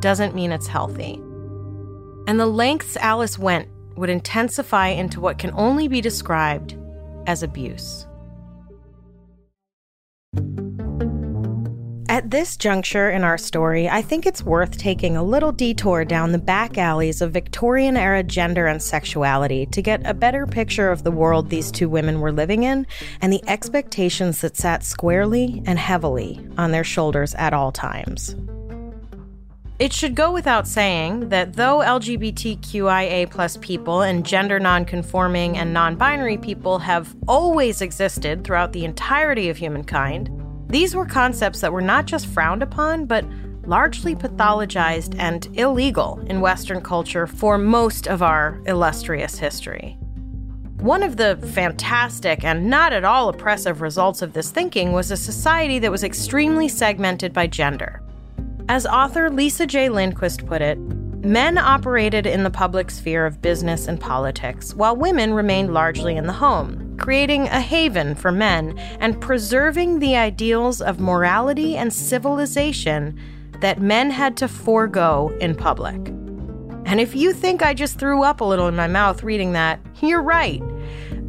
doesn't 0.00 0.34
mean 0.34 0.52
it's 0.52 0.66
healthy. 0.66 1.14
And 2.26 2.38
the 2.38 2.46
lengths 2.46 2.96
Alice 2.96 3.38
went 3.38 3.68
would 3.96 4.10
intensify 4.10 4.88
into 4.88 5.20
what 5.20 5.38
can 5.38 5.52
only 5.54 5.88
be 5.88 6.00
described 6.00 6.76
as 7.26 7.42
abuse. 7.42 8.06
At 12.14 12.30
this 12.30 12.56
juncture 12.56 13.10
in 13.10 13.24
our 13.24 13.36
story, 13.36 13.88
I 13.88 14.00
think 14.00 14.24
it's 14.24 14.44
worth 14.44 14.78
taking 14.78 15.16
a 15.16 15.24
little 15.24 15.50
detour 15.50 16.04
down 16.04 16.30
the 16.30 16.38
back 16.38 16.78
alleys 16.78 17.20
of 17.20 17.32
Victorian 17.32 17.96
era 17.96 18.22
gender 18.22 18.68
and 18.68 18.80
sexuality 18.80 19.66
to 19.72 19.82
get 19.82 20.06
a 20.06 20.14
better 20.14 20.46
picture 20.46 20.92
of 20.92 21.02
the 21.02 21.10
world 21.10 21.50
these 21.50 21.72
two 21.72 21.88
women 21.88 22.20
were 22.20 22.30
living 22.30 22.62
in 22.62 22.86
and 23.20 23.32
the 23.32 23.42
expectations 23.48 24.42
that 24.42 24.56
sat 24.56 24.84
squarely 24.84 25.60
and 25.66 25.76
heavily 25.76 26.38
on 26.56 26.70
their 26.70 26.84
shoulders 26.84 27.34
at 27.34 27.52
all 27.52 27.72
times. 27.72 28.36
It 29.80 29.92
should 29.92 30.14
go 30.14 30.30
without 30.30 30.68
saying 30.68 31.30
that 31.30 31.54
though 31.54 31.78
LGBTQIA 31.78 33.28
plus 33.28 33.56
people 33.56 34.02
and 34.02 34.24
gender 34.24 34.60
nonconforming 34.60 35.58
and 35.58 35.74
non 35.74 35.96
binary 35.96 36.36
people 36.36 36.78
have 36.78 37.12
always 37.26 37.80
existed 37.80 38.44
throughout 38.44 38.72
the 38.72 38.84
entirety 38.84 39.48
of 39.48 39.56
humankind, 39.56 40.30
these 40.68 40.94
were 40.94 41.06
concepts 41.06 41.60
that 41.60 41.72
were 41.72 41.80
not 41.80 42.06
just 42.06 42.26
frowned 42.26 42.62
upon, 42.62 43.06
but 43.06 43.24
largely 43.66 44.14
pathologized 44.14 45.14
and 45.18 45.48
illegal 45.54 46.20
in 46.26 46.40
Western 46.40 46.80
culture 46.80 47.26
for 47.26 47.58
most 47.58 48.06
of 48.06 48.22
our 48.22 48.60
illustrious 48.66 49.38
history. 49.38 49.96
One 50.78 51.02
of 51.02 51.16
the 51.16 51.36
fantastic 51.54 52.44
and 52.44 52.68
not 52.68 52.92
at 52.92 53.04
all 53.04 53.30
oppressive 53.30 53.80
results 53.80 54.20
of 54.20 54.34
this 54.34 54.50
thinking 54.50 54.92
was 54.92 55.10
a 55.10 55.16
society 55.16 55.78
that 55.78 55.90
was 55.90 56.04
extremely 56.04 56.68
segmented 56.68 57.32
by 57.32 57.46
gender. 57.46 58.02
As 58.68 58.84
author 58.84 59.30
Lisa 59.30 59.66
J. 59.66 59.88
Lindquist 59.88 60.44
put 60.46 60.60
it, 60.60 60.78
men 61.24 61.58
operated 61.58 62.26
in 62.26 62.42
the 62.42 62.50
public 62.50 62.90
sphere 62.90 63.26
of 63.26 63.40
business 63.40 63.88
and 63.88 64.00
politics, 64.00 64.74
while 64.74 64.96
women 64.96 65.34
remained 65.34 65.72
largely 65.72 66.16
in 66.16 66.26
the 66.26 66.32
home, 66.32 66.96
creating 66.98 67.42
a 67.48 67.60
haven 67.60 68.14
for 68.14 68.30
men 68.30 68.78
and 69.00 69.20
preserving 69.20 69.98
the 69.98 70.16
ideals 70.16 70.80
of 70.80 71.00
morality 71.00 71.76
and 71.76 71.92
civilization 71.92 73.18
that 73.60 73.80
men 73.80 74.10
had 74.10 74.36
to 74.36 74.48
forego 74.48 75.34
in 75.40 75.54
public. 75.54 75.96
And 76.86 77.00
if 77.00 77.16
you 77.16 77.32
think 77.32 77.62
I 77.62 77.72
just 77.72 77.98
threw 77.98 78.22
up 78.22 78.40
a 78.40 78.44
little 78.44 78.68
in 78.68 78.76
my 78.76 78.86
mouth 78.86 79.22
reading 79.22 79.52
that, 79.52 79.80
you're 80.02 80.22
right. 80.22 80.62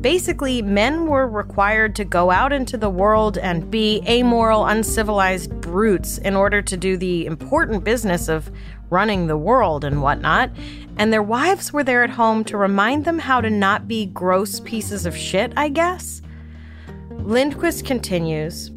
Basically, 0.02 0.62
men 0.62 1.08
were 1.08 1.28
required 1.28 1.96
to 1.96 2.06
go 2.06 2.30
out 2.30 2.54
into 2.54 2.78
the 2.78 2.90
world 2.90 3.38
and 3.40 3.72
be 3.72 4.04
amoral, 4.08 4.66
uncivilized 4.66 5.62
brutes 5.62 6.20
in 6.20 6.36
order 6.36 6.62
to 6.62 6.78
do 6.78 6.96
the 6.96 7.26
important 7.26 7.84
business 7.84 8.28
of 8.28 8.52
running 8.90 9.28
the 9.28 9.38
world 9.38 9.84
and 9.84 10.02
whatnot, 10.02 10.52
and 10.98 11.12
their 11.12 11.24
wives 11.24 11.74
were 11.74 11.84
there 11.84 12.04
at 12.04 12.10
home 12.10 12.44
to 12.46 12.58
remind 12.58 13.06
them 13.06 13.20
how 13.20 13.42
to 13.42 13.50
not 13.50 13.88
be 13.88 14.06
gross 14.08 14.60
pieces 14.62 15.06
of 15.06 15.16
shit, 15.16 15.54
I 15.58 15.70
guess. 15.70 16.22
Lindquist 17.10 17.86
continues 17.86 18.72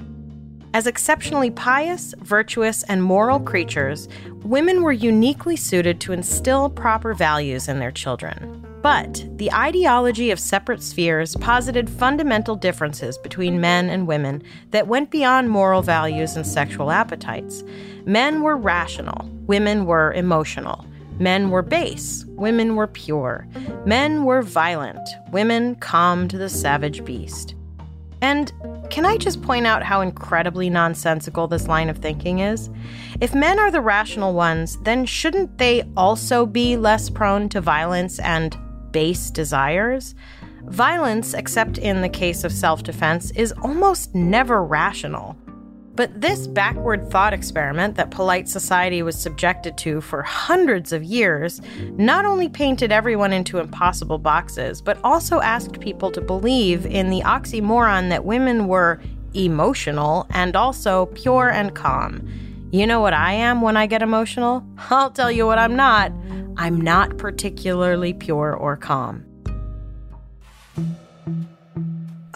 As 0.75 0.87
exceptionally 0.87 1.51
pious, 1.51 2.15
virtuous, 2.19 2.83
and 2.85 3.03
moral 3.03 3.41
creatures, 3.41 4.09
women 4.43 4.83
were 4.83 4.93
uniquely 4.93 5.57
suited 5.57 6.01
to 6.01 6.13
instill 6.13 6.71
proper 6.71 7.15
values 7.15 7.69
in 7.69 7.79
their 7.79 7.93
children. 7.93 8.65
But 8.83 9.25
the 9.37 9.53
ideology 9.53 10.31
of 10.31 10.39
separate 10.39 10.83
spheres 10.83 11.35
posited 11.37 11.91
fundamental 11.91 12.55
differences 12.55 13.19
between 13.19 13.61
men 13.61 13.91
and 13.91 14.07
women 14.07 14.43
that 14.71 14.87
went 14.87 15.11
beyond 15.11 15.51
moral 15.51 15.83
values 15.83 16.37
and 16.37 16.47
sexual 16.47 16.91
appetites. 16.91 17.65
Men 18.07 18.41
were 18.43 18.57
rational, 18.57 19.29
women 19.49 19.85
were 19.85 20.13
emotional. 20.13 20.87
Men 21.19 21.51
were 21.51 21.63
base, 21.63 22.25
women 22.29 22.77
were 22.77 22.87
pure. 22.87 23.49
Men 23.85 24.25
were 24.25 24.43
violent, 24.43 25.09
women 25.33 25.75
calmed 25.75 26.31
the 26.31 26.49
savage 26.49 27.05
beast. 27.05 27.57
And 28.21 28.53
can 28.91 29.05
I 29.05 29.17
just 29.17 29.43
point 29.43 29.67
out 29.67 29.83
how 29.83 30.01
incredibly 30.01 30.71
nonsensical 30.71 31.49
this 31.49 31.69
line 31.69 31.89
of 31.89 31.99
thinking 31.99 32.39
is? 32.39 32.71
If 33.21 33.35
men 33.35 33.59
are 33.59 33.71
the 33.71 33.81
rational 33.81 34.35
ones, 34.35 34.79
then 34.83 35.07
shouldn't 35.07 35.59
they 35.59 35.83
also 35.97 36.47
be 36.47 36.77
less 36.77 37.11
prone 37.11 37.49
to 37.51 37.61
violence 37.61 38.19
and 38.21 38.57
base 38.93 39.31
desires. 39.31 40.15
Violence, 40.65 41.35
except 41.35 41.79
in 41.79 42.03
the 42.03 42.09
case 42.09 42.45
of 42.45 42.53
self 42.53 42.83
defense, 42.83 43.31
is 43.33 43.53
almost 43.63 44.15
never 44.15 44.63
rational. 44.63 45.37
But 45.99 46.21
this 46.21 46.47
backward 46.47 47.11
thought 47.11 47.33
experiment 47.33 47.97
that 47.97 48.13
polite 48.13 48.49
society 48.49 49.03
was 49.03 49.19
subjected 49.19 49.77
to 49.79 50.01
for 50.01 50.23
hundreds 50.23 50.93
of 50.93 51.03
years 51.03 51.61
not 51.97 52.25
only 52.25 52.49
painted 52.49 52.93
everyone 52.93 53.33
into 53.33 53.59
impossible 53.59 54.19
boxes, 54.19 54.81
but 54.81 54.97
also 55.03 55.41
asked 55.41 55.81
people 55.81 56.13
to 56.13 56.21
believe 56.21 56.87
in 56.87 57.11
the 57.11 57.23
oxymoron 57.23 58.11
that 58.11 58.25
women 58.25 58.69
were 58.69 59.01
emotional 59.35 60.29
and 60.31 60.55
also 60.55 61.07
pure 61.07 61.51
and 61.51 61.75
calm. 61.75 62.25
You 62.71 62.87
know 62.87 63.01
what 63.01 63.13
I 63.13 63.33
am 63.33 63.61
when 63.61 63.77
I 63.77 63.87
get 63.87 64.01
emotional? 64.01 64.65
I'll 64.91 65.11
tell 65.11 65.33
you 65.33 65.47
what 65.47 65.59
I'm 65.59 65.75
not. 65.75 66.13
I'm 66.57 66.81
not 66.81 67.19
particularly 67.19 68.13
pure 68.13 68.55
or 68.55 68.77
calm. 68.77 69.25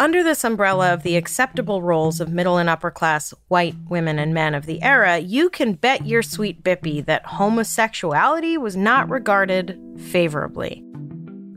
Under 0.02 0.24
this 0.24 0.42
umbrella 0.42 0.92
of 0.92 1.04
the 1.04 1.16
acceptable 1.16 1.80
roles 1.80 2.18
of 2.18 2.32
middle 2.32 2.58
and 2.58 2.68
upper 2.68 2.90
class 2.90 3.32
white 3.46 3.76
women 3.88 4.18
and 4.18 4.34
men 4.34 4.52
of 4.52 4.66
the 4.66 4.82
era, 4.82 5.18
you 5.18 5.48
can 5.48 5.74
bet 5.74 6.04
your 6.08 6.22
sweet 6.22 6.64
bippy 6.64 7.06
that 7.06 7.24
homosexuality 7.24 8.58
was 8.58 8.76
not 8.76 9.08
regarded 9.08 9.78
favorably. 10.10 10.82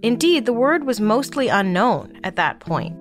Indeed, 0.03 0.45
the 0.45 0.53
word 0.53 0.83
was 0.83 1.01
mostly 1.01 1.47
unknown 1.47 2.19
at 2.23 2.35
that 2.35 2.59
point. 2.59 2.95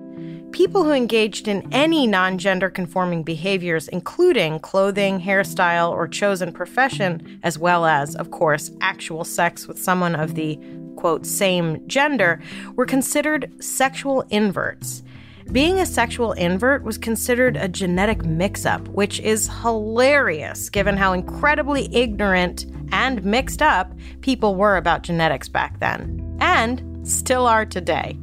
people 0.51 0.83
who 0.83 0.91
engaged 0.91 1.47
in 1.47 1.71
any 1.71 2.07
non 2.07 2.39
gender 2.39 2.71
conforming 2.71 3.21
behaviors, 3.21 3.87
including 3.89 4.59
clothing, 4.59 5.21
hairstyle, 5.21 5.91
or 5.91 6.07
chosen 6.07 6.51
profession, 6.53 7.39
as 7.43 7.59
well 7.59 7.85
as, 7.85 8.15
of 8.15 8.31
course, 8.31 8.71
actual 8.81 9.23
sex 9.23 9.67
with 9.67 9.77
someone 9.77 10.15
of 10.15 10.33
the 10.33 10.57
quote, 10.95 11.25
same 11.25 11.87
gender, 11.87 12.41
were 12.75 12.85
considered 12.87 13.51
sexual 13.63 14.25
inverts. 14.31 15.03
Being 15.51 15.79
a 15.79 15.85
sexual 15.85 16.33
invert 16.33 16.83
was 16.83 16.97
considered 16.97 17.55
a 17.55 17.67
genetic 17.67 18.25
mix 18.25 18.65
up, 18.65 18.87
which 18.89 19.19
is 19.19 19.49
hilarious 19.61 20.69
given 20.69 20.97
how 20.97 21.13
incredibly 21.13 21.87
ignorant 21.95 22.65
and 22.91 23.23
mixed 23.23 23.61
up 23.61 23.93
people 24.21 24.55
were 24.55 24.75
about 24.75 25.03
genetics 25.03 25.47
back 25.47 25.79
then, 25.79 26.37
and 26.41 27.07
still 27.07 27.45
are 27.45 27.65
today. 27.65 28.17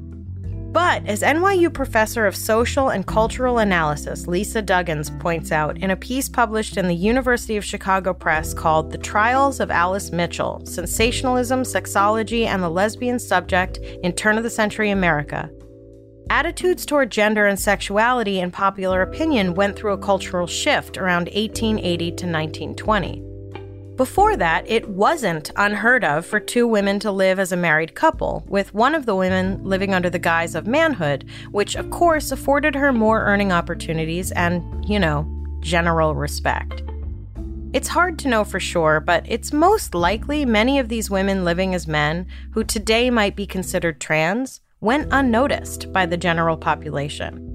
But 0.72 1.06
as 1.06 1.20
NYU 1.22 1.72
professor 1.72 2.26
of 2.26 2.34
social 2.34 2.88
and 2.88 3.06
cultural 3.06 3.58
analysis 3.58 4.26
Lisa 4.26 4.62
Duggins 4.62 5.10
points 5.20 5.52
out 5.52 5.76
in 5.78 5.90
a 5.90 5.96
piece 5.96 6.30
published 6.30 6.78
in 6.78 6.88
the 6.88 6.94
University 6.94 7.58
of 7.58 7.64
Chicago 7.64 8.14
Press 8.14 8.54
called 8.54 8.90
The 8.90 8.96
Trials 8.96 9.60
of 9.60 9.70
Alice 9.70 10.12
Mitchell 10.12 10.64
Sensationalism, 10.64 11.62
Sexology, 11.62 12.46
and 12.46 12.62
the 12.62 12.70
Lesbian 12.70 13.18
Subject 13.18 13.78
in 14.02 14.12
Turn 14.12 14.38
of 14.38 14.44
the 14.44 14.50
Century 14.50 14.90
America, 14.90 15.50
attitudes 16.30 16.86
toward 16.86 17.10
gender 17.10 17.46
and 17.46 17.58
sexuality 17.58 18.40
in 18.40 18.50
popular 18.50 19.02
opinion 19.02 19.54
went 19.54 19.76
through 19.76 19.92
a 19.92 19.98
cultural 19.98 20.46
shift 20.46 20.96
around 20.96 21.28
1880 21.28 21.96
to 21.96 22.26
1920. 22.26 23.22
Before 23.96 24.36
that, 24.36 24.68
it 24.68 24.88
wasn't 24.88 25.50
unheard 25.54 26.02
of 26.02 26.24
for 26.24 26.40
two 26.40 26.66
women 26.66 26.98
to 27.00 27.12
live 27.12 27.38
as 27.38 27.52
a 27.52 27.56
married 27.56 27.94
couple, 27.94 28.42
with 28.48 28.72
one 28.72 28.94
of 28.94 29.04
the 29.04 29.14
women 29.14 29.62
living 29.62 29.92
under 29.92 30.08
the 30.08 30.18
guise 30.18 30.54
of 30.54 30.66
manhood, 30.66 31.28
which 31.50 31.76
of 31.76 31.90
course 31.90 32.32
afforded 32.32 32.74
her 32.74 32.92
more 32.92 33.20
earning 33.24 33.52
opportunities 33.52 34.32
and, 34.32 34.84
you 34.88 34.98
know, 34.98 35.30
general 35.60 36.14
respect. 36.14 36.82
It's 37.74 37.88
hard 37.88 38.18
to 38.20 38.28
know 38.28 38.44
for 38.44 38.58
sure, 38.58 38.98
but 38.98 39.24
it's 39.28 39.52
most 39.52 39.94
likely 39.94 40.46
many 40.46 40.78
of 40.78 40.88
these 40.88 41.10
women 41.10 41.44
living 41.44 41.74
as 41.74 41.86
men, 41.86 42.26
who 42.52 42.64
today 42.64 43.10
might 43.10 43.36
be 43.36 43.46
considered 43.46 44.00
trans, 44.00 44.61
went 44.82 45.08
unnoticed 45.12 45.90
by 45.92 46.04
the 46.04 46.16
general 46.16 46.56
population. 46.56 47.48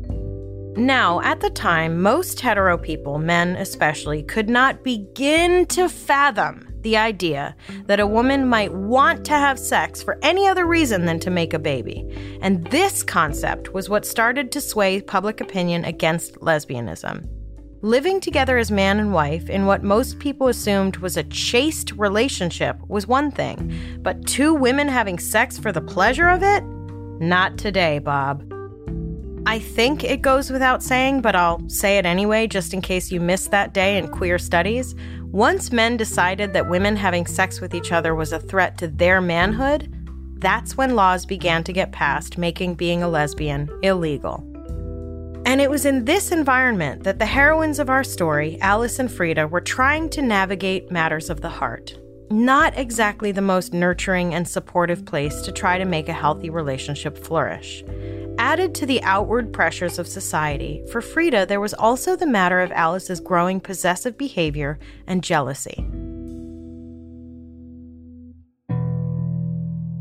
Now, 0.77 1.21
at 1.21 1.41
the 1.41 1.49
time, 1.49 2.01
most 2.01 2.39
hetero 2.39 2.77
people, 2.77 3.17
men 3.19 3.55
especially, 3.57 4.23
could 4.23 4.49
not 4.49 4.83
begin 4.83 5.65
to 5.67 5.89
fathom 5.89 6.67
the 6.81 6.95
idea 6.95 7.55
that 7.87 7.99
a 7.99 8.07
woman 8.07 8.47
might 8.47 8.71
want 8.73 9.25
to 9.25 9.33
have 9.33 9.59
sex 9.59 10.01
for 10.01 10.19
any 10.21 10.47
other 10.47 10.65
reason 10.65 11.05
than 11.05 11.19
to 11.19 11.29
make 11.29 11.53
a 11.53 11.59
baby. 11.59 12.07
And 12.41 12.65
this 12.67 13.03
concept 13.03 13.73
was 13.73 13.89
what 13.89 14.05
started 14.05 14.51
to 14.51 14.61
sway 14.61 15.01
public 15.01 15.41
opinion 15.41 15.83
against 15.83 16.35
lesbianism. 16.35 17.27
Living 17.81 18.21
together 18.21 18.57
as 18.57 18.71
man 18.71 18.99
and 18.99 19.13
wife 19.13 19.49
in 19.49 19.65
what 19.65 19.83
most 19.83 20.19
people 20.19 20.47
assumed 20.47 20.97
was 20.97 21.17
a 21.17 21.23
chaste 21.23 21.91
relationship 21.93 22.77
was 22.87 23.07
one 23.07 23.31
thing, 23.31 23.99
but 24.01 24.25
two 24.25 24.53
women 24.53 24.87
having 24.87 25.19
sex 25.19 25.57
for 25.57 25.71
the 25.71 25.81
pleasure 25.81 26.29
of 26.29 26.41
it? 26.41 26.63
Not 27.19 27.57
today, 27.57 27.99
Bob. 27.99 28.43
I 29.47 29.59
think 29.59 30.03
it 30.03 30.21
goes 30.21 30.51
without 30.51 30.83
saying, 30.83 31.21
but 31.21 31.35
I'll 31.35 31.67
say 31.69 31.97
it 31.97 32.05
anyway 32.05 32.47
just 32.47 32.73
in 32.73 32.81
case 32.81 33.11
you 33.11 33.21
missed 33.21 33.51
that 33.51 33.73
day 33.73 33.97
in 33.97 34.09
queer 34.09 34.37
studies. 34.37 34.93
Once 35.31 35.71
men 35.71 35.95
decided 35.95 36.53
that 36.53 36.69
women 36.69 36.95
having 36.95 37.25
sex 37.25 37.61
with 37.61 37.73
each 37.73 37.91
other 37.91 38.13
was 38.13 38.33
a 38.33 38.39
threat 38.39 38.77
to 38.79 38.87
their 38.87 39.21
manhood, 39.21 39.89
that's 40.39 40.75
when 40.75 40.95
laws 40.95 41.25
began 41.25 41.63
to 41.63 41.73
get 41.73 41.91
passed 41.91 42.37
making 42.37 42.75
being 42.75 43.01
a 43.01 43.07
lesbian 43.07 43.69
illegal. 43.83 44.43
And 45.45 45.61
it 45.61 45.69
was 45.69 45.85
in 45.85 46.03
this 46.03 46.33
environment 46.33 47.03
that 47.05 47.19
the 47.19 47.25
heroines 47.25 47.79
of 47.79 47.89
our 47.89 48.03
story, 48.03 48.59
Alice 48.59 48.99
and 48.99 49.09
Freda, 49.09 49.49
were 49.49 49.61
trying 49.61 50.09
to 50.09 50.21
navigate 50.21 50.91
matters 50.91 51.29
of 51.29 51.39
the 51.39 51.49
heart. 51.49 51.97
Not 52.29 52.77
exactly 52.77 53.31
the 53.31 53.41
most 53.41 53.73
nurturing 53.73 54.33
and 54.33 54.47
supportive 54.47 55.05
place 55.05 55.41
to 55.43 55.51
try 55.51 55.77
to 55.77 55.85
make 55.85 56.09
a 56.09 56.13
healthy 56.13 56.49
relationship 56.49 57.17
flourish. 57.17 57.85
Added 58.37 58.75
to 58.75 58.85
the 58.85 59.01
outward 59.03 59.53
pressures 59.53 59.97
of 59.97 60.07
society, 60.07 60.83
for 60.91 61.01
Freda, 61.01 61.47
there 61.47 61.61
was 61.61 61.73
also 61.73 62.15
the 62.15 62.27
matter 62.27 62.59
of 62.59 62.71
Alice's 62.73 63.21
growing 63.21 63.59
possessive 63.61 64.17
behavior 64.17 64.77
and 65.07 65.23
jealousy. 65.23 65.87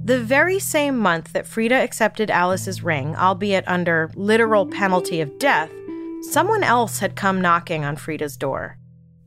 The 0.05 0.21
very 0.21 0.59
same 0.59 0.99
month 0.99 1.33
that 1.33 1.47
Freda 1.47 1.83
accepted 1.83 2.31
Alice's 2.31 2.83
ring, 2.83 3.17
albeit 3.17 3.67
under 3.67 4.11
literal 4.15 4.67
penalty 4.67 5.21
of 5.21 5.39
death, 5.39 5.73
someone 6.23 6.63
else 6.63 6.99
had 6.99 7.17
come 7.17 7.41
knocking 7.41 7.85
on 7.85 7.97
Freda's 7.97 8.37
door. 8.37 8.79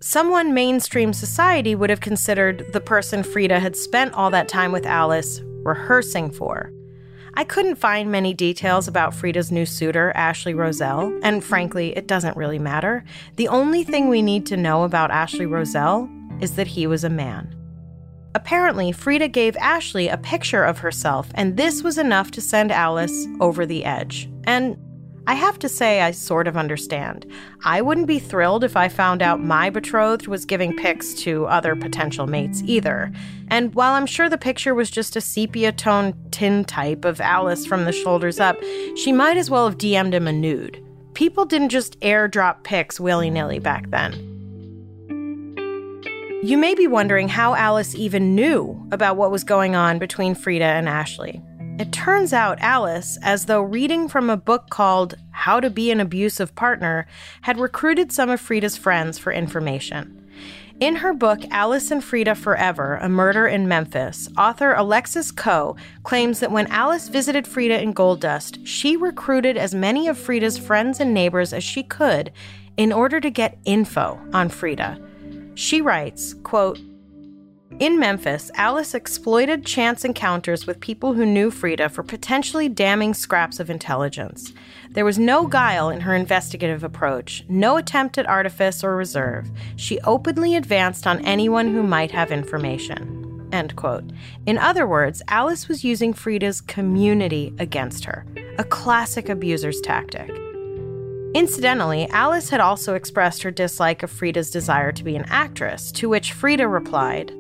Someone 0.02 0.54
mainstream 0.54 1.12
society 1.12 1.76
would 1.76 1.90
have 1.90 2.00
considered 2.00 2.72
the 2.72 2.80
person 2.80 3.22
Freda 3.22 3.60
had 3.60 3.76
spent 3.76 4.14
all 4.14 4.30
that 4.30 4.48
time 4.48 4.72
with 4.72 4.86
Alice 4.86 5.42
rehearsing 5.64 6.32
for. 6.32 6.72
I 7.34 7.44
couldn't 7.44 7.76
find 7.76 8.10
many 8.10 8.34
details 8.34 8.88
about 8.88 9.12
Freda's 9.12 9.52
new 9.52 9.66
suitor, 9.66 10.14
Ashley 10.16 10.54
Roselle, 10.54 11.20
and 11.22 11.44
frankly, 11.44 11.96
it 11.98 12.08
doesn't 12.08 12.38
really 12.38 12.60
matter. 12.60 13.04
The 13.36 13.50
only 13.50 13.84
thing 13.84 14.08
we 14.08 14.22
need 14.22 14.46
to 14.46 14.58
know 14.58 14.84
about 14.84 15.12
Ashley 15.12 15.46
Roselle 15.46 16.10
is 16.40 16.56
that 16.56 16.68
he 16.68 16.88
was 16.88 17.04
a 17.04 17.10
man. 17.10 17.54
Apparently, 18.36 18.94
Freda 18.94 19.30
gave 19.30 19.58
Ashley 19.58 20.08
a 20.08 20.18
picture 20.18 20.64
of 20.64 20.78
herself, 20.78 21.30
and 21.36 21.58
this 21.58 21.84
was 21.84 21.98
enough 21.98 22.32
to 22.32 22.42
send 22.42 22.72
Alice 22.72 23.28
over 23.42 23.66
the 23.66 23.84
edge. 23.84 24.30
And 24.46 24.78
I 25.30 25.36
have 25.36 25.60
to 25.60 25.70
say, 25.70 26.02
I 26.02 26.10
sort 26.10 26.48
of 26.48 26.58
understand. 26.58 27.32
I 27.64 27.84
wouldn't 27.84 28.08
be 28.08 28.18
thrilled 28.18 28.64
if 28.64 28.76
I 28.76 28.90
found 28.90 29.22
out 29.22 29.40
my 29.40 29.70
betrothed 29.70 30.26
was 30.26 30.44
giving 30.44 30.76
pics 30.76 31.14
to 31.22 31.46
other 31.46 31.76
potential 31.76 32.26
mates 32.26 32.64
either. 32.66 33.12
And 33.48 33.76
while 33.76 33.94
I'm 33.94 34.08
sure 34.08 34.28
the 34.28 34.40
picture 34.40 34.74
was 34.74 34.90
just 34.90 35.16
a 35.16 35.22
sepia 35.22 35.72
tone 35.72 36.16
tintype 36.32 37.06
of 37.06 37.22
Alice 37.22 37.64
from 37.68 37.86
the 37.86 37.92
shoulders 37.92 38.40
up, 38.40 38.58
she 38.96 39.12
might 39.12 39.38
as 39.38 39.52
well 39.52 39.70
have 39.70 39.78
DM'd 39.78 40.16
him 40.16 40.28
a 40.28 40.34
nude. 40.34 40.84
People 41.14 41.46
didn't 41.46 41.70
just 41.70 42.00
airdrop 42.00 42.64
pics 42.64 43.00
willy 43.00 43.30
nilly 43.30 43.60
back 43.60 43.92
then. 43.92 44.14
You 46.42 46.58
may 46.58 46.74
be 46.74 46.88
wondering 46.88 47.30
how 47.30 47.54
Alice 47.54 47.94
even 47.94 48.34
knew 48.34 48.84
about 48.92 49.16
what 49.16 49.30
was 49.30 49.44
going 49.44 49.76
on 49.76 50.00
between 50.00 50.34
Freda 50.34 50.62
and 50.62 50.90
Ashley. 50.90 51.40
It 51.80 51.94
turns 51.94 52.34
out 52.34 52.60
Alice, 52.60 53.18
as 53.22 53.46
though 53.46 53.62
reading 53.62 54.10
from 54.10 54.30
a 54.30 54.36
book 54.36 54.70
called 54.70 55.16
How 55.32 55.62
to 55.62 55.70
Be 55.70 55.92
an 55.92 56.02
Abusive 56.02 56.54
Partner, 56.54 57.08
had 57.44 57.58
recruited 57.58 58.12
some 58.12 58.30
of 58.30 58.42
Freda's 58.42 58.76
friends 58.76 59.18
for 59.18 59.32
information. 59.32 60.28
In 60.82 60.98
her 60.98 61.14
book, 61.14 61.40
Alice 61.52 61.90
and 61.90 62.02
Freda 62.02 62.36
Forever 62.36 62.96
A 63.02 63.08
Murder 63.08 63.48
in 63.48 63.70
Memphis, 63.70 64.28
author 64.38 64.74
Alexis 64.74 65.32
Coe 65.32 65.78
claims 66.04 66.42
that 66.42 66.52
when 66.52 66.68
Alice 66.68 67.08
visited 67.08 67.46
Freda 67.46 67.82
in 67.82 67.94
Gold 67.94 68.20
Dust, 68.20 68.60
she 68.68 68.98
recruited 68.98 69.56
as 69.56 69.74
many 69.74 70.10
of 70.10 70.18
Freda's 70.18 70.58
friends 70.58 71.00
and 71.00 71.14
neighbors 71.14 71.54
as 71.54 71.64
she 71.64 71.84
could 71.84 72.34
in 72.76 72.92
order 72.92 73.22
to 73.22 73.30
get 73.30 73.58
info 73.64 74.20
on 74.34 74.50
Freda. 74.50 75.02
She 75.56 75.80
writes, 75.80 76.34
quote, 76.44 76.78
in 77.78 78.00
Memphis, 78.00 78.52
Alice 78.56 78.94
exploited 78.94 79.66
chance 79.66 80.04
encounters 80.04 80.66
with 80.66 80.80
people 80.80 81.14
who 81.14 81.26
knew 81.26 81.52
Freda 81.52 81.90
for 81.90 82.04
potentially 82.04 82.68
damning 82.68 83.14
scraps 83.14 83.60
of 83.60 83.70
intelligence. 83.70 84.52
There 84.90 85.06
was 85.06 85.20
no 85.20 85.48
guile 85.48 85.90
in 85.90 86.02
her 86.02 86.16
investigative 86.16 86.84
approach, 86.84 87.46
no 87.48 87.78
attempt 87.78 88.18
at 88.18 88.28
artifice 88.28 88.84
or 88.84 88.96
reserve. 88.96 89.50
She 89.76 90.00
openly 90.02 90.56
advanced 90.56 91.06
on 91.08 91.24
anyone 91.26 91.74
who 91.74 91.84
might 91.84 92.12
have 92.12 92.32
information. 92.32 93.48
End 93.54 93.76
quote. 93.76 94.12
In 94.46 94.58
other 94.58 94.86
words, 94.86 95.22
Alice 95.28 95.68
was 95.68 95.84
using 95.84 96.14
Freda's 96.14 96.62
community 96.62 97.54
against 97.60 98.04
her, 98.06 98.26
a 98.58 98.64
classic 98.64 99.30
abuser's 99.30 99.80
tactic. 99.80 100.30
Incidentally, 101.36 102.10
Alice 102.10 102.50
had 102.50 102.60
also 102.60 102.96
expressed 102.96 103.44
her 103.44 103.52
dislike 103.52 104.02
of 104.02 104.12
Freda's 104.12 104.50
desire 104.50 104.92
to 104.92 105.04
be 105.04 105.16
an 105.16 105.26
actress, 105.30 105.92
to 105.94 106.10
which 106.10 106.34
Freda 106.34 106.70
replied, 106.72 107.32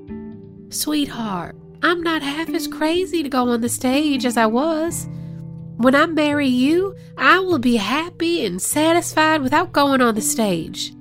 Sweetheart, 0.71 1.55
I'm 1.82 2.03
not 2.03 2.21
half 2.21 2.49
as 2.49 2.67
crazy 2.67 3.23
to 3.23 3.29
go 3.29 3.49
on 3.49 3.62
the 3.62 3.69
stage 3.69 4.23
as 4.23 4.38
I 4.38 4.45
was. 4.45 5.08
When 5.77 5.95
I 5.95 6.05
marry 6.05 6.47
you, 6.47 6.95
I 7.17 7.39
will 7.39 7.58
be 7.58 7.77
happy 7.77 8.45
and 8.45 8.62
satisfied 8.62 9.41
without 9.41 9.71
going 9.71 9.99
on 10.01 10.13
the 10.13 10.21
stage. 10.21 10.93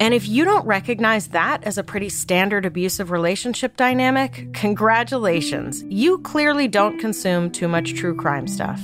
And 0.00 0.14
if 0.14 0.26
you 0.28 0.44
don't 0.44 0.66
recognize 0.66 1.28
that 1.28 1.62
as 1.62 1.78
a 1.78 1.84
pretty 1.84 2.08
standard 2.08 2.66
abusive 2.66 3.12
relationship 3.12 3.76
dynamic, 3.76 4.52
congratulations. 4.52 5.84
You 5.88 6.18
clearly 6.18 6.66
don't 6.66 6.98
consume 6.98 7.52
too 7.52 7.68
much 7.68 7.94
true 7.94 8.16
crime 8.16 8.48
stuff. 8.48 8.80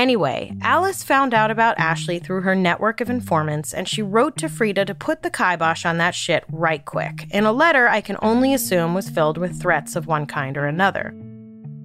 Anyway, 0.00 0.50
Alice 0.62 1.02
found 1.02 1.34
out 1.34 1.50
about 1.50 1.78
Ashley 1.78 2.18
through 2.18 2.40
her 2.40 2.54
network 2.54 3.02
of 3.02 3.10
informants, 3.10 3.74
and 3.74 3.86
she 3.86 4.00
wrote 4.00 4.38
to 4.38 4.46
Freda 4.46 4.86
to 4.86 4.94
put 4.94 5.20
the 5.20 5.28
kibosh 5.28 5.84
on 5.84 5.98
that 5.98 6.14
shit 6.14 6.42
right 6.50 6.82
quick, 6.82 7.26
in 7.30 7.44
a 7.44 7.52
letter 7.52 7.86
I 7.86 8.00
can 8.00 8.16
only 8.22 8.54
assume 8.54 8.94
was 8.94 9.10
filled 9.10 9.36
with 9.36 9.60
threats 9.60 9.96
of 9.96 10.06
one 10.06 10.24
kind 10.24 10.56
or 10.56 10.64
another. 10.64 11.14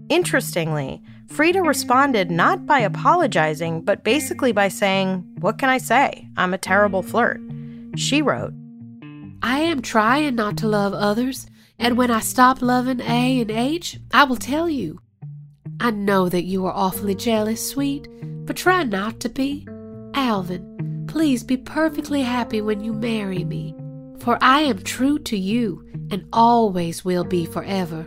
Interestingly, 0.07 1.03
Freda 1.27 1.67
responded 1.67 2.31
not 2.31 2.65
by 2.65 2.79
apologizing, 2.79 3.81
but 3.81 4.05
basically 4.05 4.53
by 4.53 4.69
saying, 4.69 5.25
What 5.41 5.57
can 5.57 5.67
I 5.67 5.77
say? 5.77 6.25
I'm 6.37 6.53
a 6.53 6.57
terrible 6.57 7.01
flirt. 7.01 7.41
She 7.97 8.21
wrote, 8.21 8.53
I 9.41 9.59
am 9.59 9.81
trying 9.81 10.35
not 10.35 10.55
to 10.59 10.69
love 10.69 10.93
others, 10.93 11.47
and 11.77 11.97
when 11.97 12.11
I 12.11 12.21
stop 12.21 12.61
loving 12.61 13.01
A 13.01 13.41
and 13.41 13.51
H, 13.51 13.99
I 14.13 14.23
will 14.23 14.37
tell 14.37 14.69
you. 14.69 15.01
I 15.79 15.91
know 15.91 16.29
that 16.29 16.45
you 16.45 16.65
are 16.65 16.73
awfully 16.73 17.15
jealous, 17.15 17.69
sweet, 17.69 18.07
but 18.45 18.55
try 18.55 18.83
not 18.83 19.19
to 19.21 19.29
be. 19.29 19.67
Alvin, 20.13 21.05
please 21.07 21.43
be 21.43 21.57
perfectly 21.57 22.21
happy 22.21 22.61
when 22.61 22.81
you 22.81 22.93
marry 22.93 23.43
me, 23.43 23.75
for 24.19 24.37
I 24.41 24.61
am 24.61 24.81
true 24.83 25.19
to 25.19 25.37
you 25.37 25.85
and 26.11 26.27
always 26.31 27.03
will 27.03 27.23
be 27.23 27.45
forever. 27.45 28.05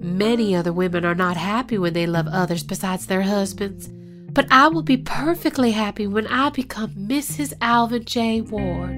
Many 0.00 0.56
other 0.56 0.72
women 0.72 1.04
are 1.04 1.14
not 1.14 1.36
happy 1.36 1.78
when 1.78 1.92
they 1.92 2.06
love 2.06 2.26
others 2.26 2.64
besides 2.64 3.06
their 3.06 3.22
husbands, 3.22 3.88
but 4.32 4.50
I 4.50 4.66
will 4.68 4.82
be 4.82 4.96
perfectly 4.96 5.70
happy 5.70 6.06
when 6.06 6.26
I 6.26 6.50
become 6.50 6.90
Mrs. 6.90 7.52
Alvin 7.60 8.04
J. 8.04 8.40
Ward. 8.40 8.90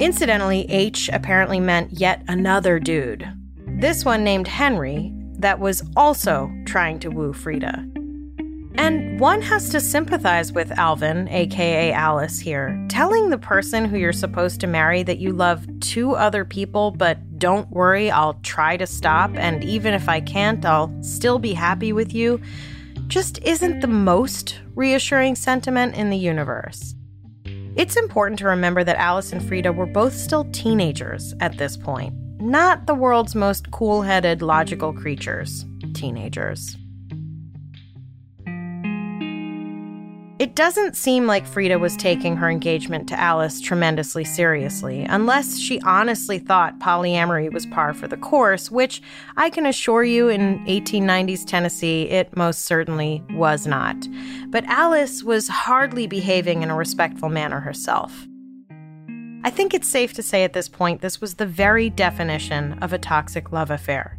Incidentally, 0.00 0.70
H 0.70 1.10
apparently 1.12 1.58
meant 1.58 1.94
yet 1.94 2.22
another 2.28 2.78
dude. 2.78 3.28
This 3.66 4.04
one 4.04 4.22
named 4.22 4.46
Henry 4.46 5.12
that 5.38 5.60
was 5.60 5.82
also 5.96 6.52
trying 6.66 6.98
to 7.00 7.10
woo 7.10 7.32
Freda. 7.32 7.88
And 8.78 9.18
one 9.18 9.42
has 9.42 9.70
to 9.70 9.80
sympathize 9.80 10.52
with 10.52 10.70
Alvin, 10.78 11.28
aka 11.30 11.90
Alice, 11.92 12.38
here, 12.38 12.78
telling 12.88 13.28
the 13.28 13.38
person 13.38 13.84
who 13.84 13.98
you're 13.98 14.12
supposed 14.12 14.60
to 14.60 14.68
marry 14.68 15.02
that 15.02 15.18
you 15.18 15.32
love 15.32 15.66
two 15.80 16.12
other 16.12 16.44
people, 16.44 16.92
but 16.92 17.38
don't 17.40 17.68
worry, 17.70 18.08
I'll 18.08 18.34
try 18.42 18.76
to 18.76 18.86
stop, 18.86 19.32
and 19.34 19.64
even 19.64 19.94
if 19.94 20.08
I 20.08 20.20
can't, 20.20 20.64
I'll 20.64 20.92
still 21.02 21.40
be 21.40 21.54
happy 21.54 21.92
with 21.92 22.14
you, 22.14 22.40
just 23.08 23.42
isn't 23.42 23.80
the 23.80 23.88
most 23.88 24.60
reassuring 24.76 25.34
sentiment 25.34 25.96
in 25.96 26.10
the 26.10 26.16
universe. 26.16 26.94
It's 27.74 27.96
important 27.96 28.38
to 28.40 28.46
remember 28.46 28.84
that 28.84 28.96
Alice 28.96 29.32
and 29.32 29.42
Freda 29.42 29.74
were 29.74 29.86
both 29.86 30.14
still 30.14 30.44
teenagers 30.52 31.34
at 31.40 31.58
this 31.58 31.76
point, 31.76 32.14
not 32.40 32.86
the 32.86 32.94
world's 32.94 33.34
most 33.34 33.70
cool 33.70 34.02
headed, 34.02 34.42
logical 34.42 34.92
creatures, 34.92 35.64
teenagers. 35.94 36.76
It 40.38 40.54
doesn't 40.54 40.94
seem 40.96 41.26
like 41.26 41.48
Freda 41.48 41.80
was 41.80 41.96
taking 41.96 42.36
her 42.36 42.48
engagement 42.48 43.08
to 43.08 43.18
Alice 43.18 43.60
tremendously 43.60 44.22
seriously, 44.22 45.02
unless 45.02 45.58
she 45.58 45.80
honestly 45.80 46.38
thought 46.38 46.78
polyamory 46.78 47.52
was 47.52 47.66
par 47.66 47.92
for 47.92 48.06
the 48.06 48.16
course, 48.16 48.70
which 48.70 49.02
I 49.36 49.50
can 49.50 49.66
assure 49.66 50.04
you 50.04 50.28
in 50.28 50.64
1890s 50.66 51.44
Tennessee, 51.44 52.02
it 52.02 52.36
most 52.36 52.66
certainly 52.66 53.20
was 53.30 53.66
not. 53.66 53.96
But 54.46 54.64
Alice 54.66 55.24
was 55.24 55.48
hardly 55.48 56.06
behaving 56.06 56.62
in 56.62 56.70
a 56.70 56.76
respectful 56.76 57.30
manner 57.30 57.58
herself. 57.58 58.27
I 59.44 59.50
think 59.50 59.72
it's 59.72 59.88
safe 59.88 60.12
to 60.14 60.22
say 60.22 60.44
at 60.44 60.52
this 60.52 60.68
point 60.68 61.00
this 61.00 61.20
was 61.20 61.34
the 61.34 61.46
very 61.46 61.90
definition 61.90 62.78
of 62.82 62.92
a 62.92 62.98
toxic 62.98 63.52
love 63.52 63.70
affair. 63.70 64.18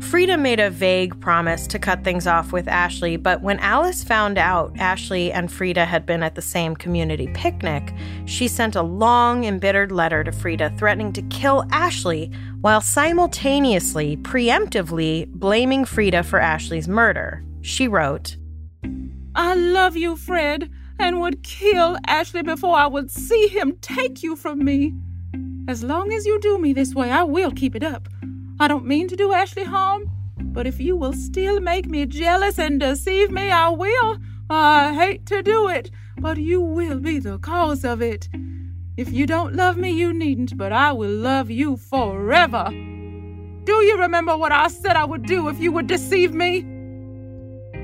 Freda 0.00 0.40
made 0.40 0.60
a 0.60 0.70
vague 0.70 1.20
promise 1.20 1.66
to 1.66 1.78
cut 1.78 2.04
things 2.04 2.26
off 2.26 2.52
with 2.52 2.68
Ashley, 2.68 3.16
but 3.16 3.42
when 3.42 3.58
Alice 3.58 4.04
found 4.04 4.38
out 4.38 4.72
Ashley 4.78 5.32
and 5.32 5.48
Freda 5.50 5.86
had 5.86 6.06
been 6.06 6.22
at 6.22 6.34
the 6.34 6.40
same 6.40 6.76
community 6.76 7.26
picnic, 7.34 7.92
she 8.24 8.48
sent 8.48 8.76
a 8.76 8.82
long, 8.82 9.44
embittered 9.44 9.92
letter 9.92 10.24
to 10.24 10.30
Freda 10.30 10.78
threatening 10.78 11.12
to 11.12 11.22
kill 11.22 11.66
Ashley 11.72 12.30
while 12.60 12.80
simultaneously, 12.80 14.16
preemptively 14.18 15.26
blaming 15.32 15.84
Freda 15.84 16.24
for 16.24 16.40
Ashley's 16.40 16.88
murder. 16.88 17.44
She 17.60 17.86
wrote, 17.86 18.36
I 19.34 19.54
love 19.54 19.96
you, 19.96 20.16
Fred, 20.16 20.70
and 20.98 21.20
would 21.20 21.42
kill 21.42 21.96
Ashley 22.06 22.42
before 22.42 22.76
I 22.76 22.86
would 22.86 23.10
see 23.10 23.48
him 23.48 23.76
take 23.80 24.22
you 24.22 24.36
from 24.36 24.64
me. 24.64 24.94
As 25.68 25.84
long 25.84 26.12
as 26.12 26.26
you 26.26 26.40
do 26.40 26.58
me 26.58 26.72
this 26.72 26.94
way, 26.94 27.10
I 27.10 27.22
will 27.22 27.50
keep 27.50 27.76
it 27.76 27.82
up. 27.82 28.08
I 28.58 28.68
don't 28.68 28.86
mean 28.86 29.08
to 29.08 29.16
do 29.16 29.32
Ashley 29.32 29.64
harm, 29.64 30.10
but 30.38 30.66
if 30.66 30.80
you 30.80 30.96
will 30.96 31.12
still 31.12 31.60
make 31.60 31.86
me 31.86 32.06
jealous 32.06 32.58
and 32.58 32.80
deceive 32.80 33.30
me, 33.30 33.50
I 33.50 33.68
will. 33.68 34.18
I 34.50 34.94
hate 34.94 35.26
to 35.26 35.42
do 35.42 35.68
it, 35.68 35.90
but 36.18 36.38
you 36.38 36.60
will 36.60 36.98
be 36.98 37.18
the 37.18 37.38
cause 37.38 37.84
of 37.84 38.00
it. 38.00 38.28
If 38.96 39.12
you 39.12 39.26
don't 39.26 39.54
love 39.54 39.76
me, 39.76 39.92
you 39.92 40.12
needn't, 40.12 40.56
but 40.56 40.72
I 40.72 40.92
will 40.92 41.10
love 41.10 41.50
you 41.50 41.76
forever. 41.76 42.68
Do 42.70 43.74
you 43.84 43.98
remember 43.98 44.36
what 44.36 44.50
I 44.50 44.68
said 44.68 44.96
I 44.96 45.04
would 45.04 45.26
do 45.26 45.48
if 45.48 45.60
you 45.60 45.70
would 45.72 45.86
deceive 45.86 46.32
me? 46.32 46.77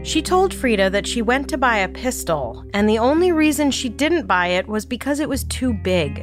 She 0.04 0.20
told 0.20 0.52
Freda 0.52 0.92
that 0.92 1.06
she 1.06 1.22
went 1.22 1.48
to 1.48 1.56
buy 1.56 1.78
a 1.78 1.88
pistol, 1.88 2.62
and 2.74 2.86
the 2.86 2.98
only 2.98 3.32
reason 3.32 3.70
she 3.70 3.88
didn't 3.88 4.26
buy 4.26 4.48
it 4.48 4.68
was 4.68 4.84
because 4.84 5.18
it 5.18 5.30
was 5.30 5.44
too 5.44 5.72
big. 5.72 6.22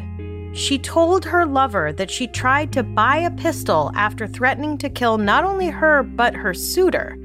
She 0.54 0.78
told 0.78 1.26
her 1.26 1.48
lover 1.48 1.92
that 1.94 2.12
she 2.12 2.28
tried 2.28 2.72
to 2.74 2.84
buy 2.84 3.18
a 3.18 3.32
pistol 3.32 3.92
after 3.96 4.28
threatening 4.28 4.78
to 4.78 4.90
kill 4.90 5.18
not 5.18 5.44
only 5.44 5.70
her, 5.70 6.04
but 6.04 6.36
her 6.36 6.54
suitor. 6.54 7.18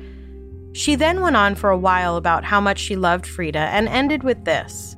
She 0.72 0.94
then 0.94 1.20
went 1.20 1.36
on 1.36 1.56
for 1.56 1.68
a 1.68 1.78
while 1.78 2.16
about 2.16 2.44
how 2.44 2.62
much 2.62 2.78
she 2.78 2.96
loved 2.96 3.26
Freda 3.26 3.56
and 3.56 3.86
ended 3.86 4.22
with 4.22 4.44
this 4.46 4.96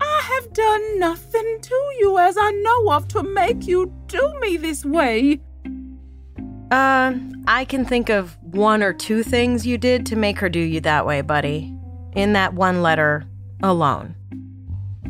I 0.00 0.20
have 0.22 0.52
done 0.52 1.00
nothing 1.00 1.58
to 1.60 1.74
you 1.98 2.18
as 2.18 2.36
I 2.38 2.52
know 2.52 2.92
of 2.92 3.08
to 3.08 3.22
make 3.24 3.66
you 3.66 3.92
do 4.06 4.32
me 4.40 4.56
this 4.56 4.84
way. 4.84 5.40
Uh, 6.70 7.14
I 7.46 7.64
can 7.64 7.84
think 7.84 8.10
of 8.10 8.36
one 8.42 8.82
or 8.82 8.92
two 8.92 9.22
things 9.22 9.66
you 9.66 9.78
did 9.78 10.04
to 10.06 10.16
make 10.16 10.38
her 10.38 10.48
do 10.48 10.58
you 10.58 10.80
that 10.80 11.06
way, 11.06 11.22
buddy. 11.22 11.74
In 12.12 12.34
that 12.34 12.54
one 12.54 12.82
letter 12.82 13.24
alone. 13.62 14.14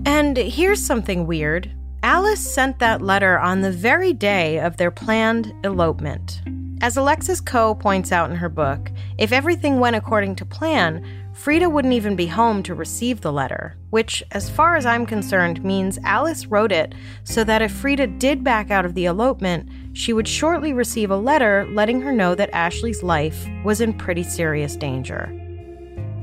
And 0.07 0.37
here's 0.37 0.85
something 0.85 1.27
weird. 1.27 1.73
Alice 2.03 2.55
sent 2.55 2.79
that 2.79 3.03
letter 3.03 3.38
on 3.38 3.61
the 3.61 3.73
very 3.73 4.12
day 4.12 4.61
of 4.61 4.77
their 4.77 4.92
planned 4.92 5.53
elopement. 5.64 6.40
As 6.81 6.97
Alexis 6.97 7.40
Coe 7.40 7.75
points 7.75 8.12
out 8.12 8.31
in 8.31 8.37
her 8.37 8.49
book, 8.49 8.92
if 9.18 9.33
everything 9.33 9.81
went 9.81 9.97
according 9.97 10.37
to 10.37 10.44
plan, 10.44 11.05
Freda 11.38 11.70
wouldn't 11.70 11.94
even 11.94 12.16
be 12.16 12.27
home 12.27 12.64
to 12.64 12.74
receive 12.74 13.20
the 13.20 13.33
letter, 13.33 13.77
which, 13.90 14.24
as 14.33 14.51
far 14.51 14.74
as 14.74 14.85
I'm 14.85 15.07
concerned, 15.07 15.64
means 15.64 15.96
Alice 16.03 16.46
wrote 16.46 16.72
it 16.72 16.96
so 17.22 17.44
that 17.44 17.62
if 17.62 17.72
Freda 17.72 18.18
did 18.18 18.42
back 18.42 18.72
out 18.72 18.85
of 18.85 18.94
the 18.94 19.05
elopement, 19.05 19.68
she 19.92 20.12
would 20.12 20.27
shortly 20.27 20.72
receive 20.72 21.12
a 21.12 21.16
letter 21.16 21.64
letting 21.70 22.01
her 22.01 22.11
know 22.11 22.35
that 22.35 22.53
Ashley's 22.53 23.05
life 23.05 23.46
was 23.62 23.81
in 23.81 23.92
pretty 23.92 24.24
serious 24.24 24.74
danger. 24.74 25.33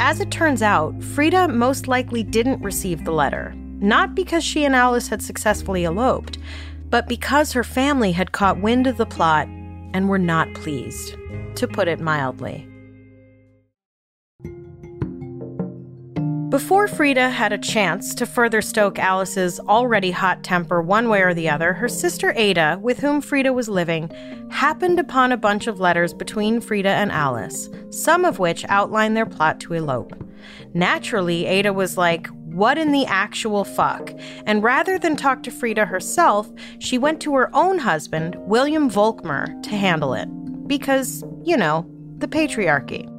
As 0.01 0.19
it 0.19 0.31
turns 0.31 0.61
out, 0.61 0.99
Freda 0.99 1.49
most 1.51 1.87
likely 1.87 2.21
didn't 2.21 2.61
receive 2.61 3.05
the 3.05 3.13
letter, 3.13 3.53
not 3.55 4.15
because 4.15 4.43
she 4.43 4.65
and 4.65 4.75
Alice 4.75 5.07
had 5.07 5.21
successfully 5.21 5.85
eloped, 5.85 6.39
but 6.89 7.07
because 7.07 7.53
her 7.53 7.63
family 7.63 8.11
had 8.11 8.33
caught 8.33 8.59
wind 8.59 8.85
of 8.85 8.97
the 8.97 9.05
plot 9.05 9.47
and 9.47 10.09
were 10.09 10.19
not 10.19 10.53
pleased, 10.53 11.15
to 11.55 11.69
put 11.69 11.87
it 11.87 12.01
mildly. 12.01 12.67
Before 16.55 16.87
Freda 16.87 17.29
had 17.29 17.51
a 17.51 17.57
chance 17.57 18.15
to 18.15 18.25
further 18.25 18.61
stoke 18.61 18.97
Alice's 18.97 19.59
already 19.59 20.09
hot 20.09 20.41
temper 20.41 20.81
one 20.81 21.09
way 21.09 21.21
or 21.21 21.33
the 21.33 21.49
other, 21.49 21.73
her 21.73 21.89
sister 21.89 22.31
Ada, 22.37 22.79
with 22.81 22.97
whom 22.99 23.21
Freda 23.21 23.53
was 23.53 23.67
living, 23.67 24.09
happened 24.51 24.97
upon 24.97 25.33
a 25.33 25.37
bunch 25.37 25.67
of 25.67 25.81
letters 25.81 26.13
between 26.13 26.61
Freda 26.61 26.85
and 26.85 27.11
Alice, 27.11 27.69
some 27.89 28.23
of 28.23 28.39
which 28.39 28.63
outlined 28.69 29.17
their 29.17 29.25
plot 29.25 29.59
to 29.59 29.73
elope. 29.73 30.13
Naturally, 30.73 31.45
Ada 31.45 31.73
was 31.73 31.97
like, 31.97 32.27
what 32.45 32.77
in 32.77 32.93
the 32.93 33.05
actual 33.05 33.65
fuck? 33.65 34.13
And 34.45 34.63
rather 34.63 34.97
than 34.97 35.17
talk 35.17 35.43
to 35.43 35.51
Freda 35.51 35.85
herself, 35.85 36.49
she 36.79 36.97
went 36.97 37.19
to 37.23 37.35
her 37.35 37.53
own 37.53 37.79
husband, 37.79 38.37
William 38.47 38.89
Volkmer, 38.89 39.61
to 39.63 39.71
handle 39.71 40.13
it. 40.13 40.29
Because, 40.69 41.21
you 41.43 41.57
know, 41.57 41.85
the 42.19 42.29
patriarchy. 42.29 43.11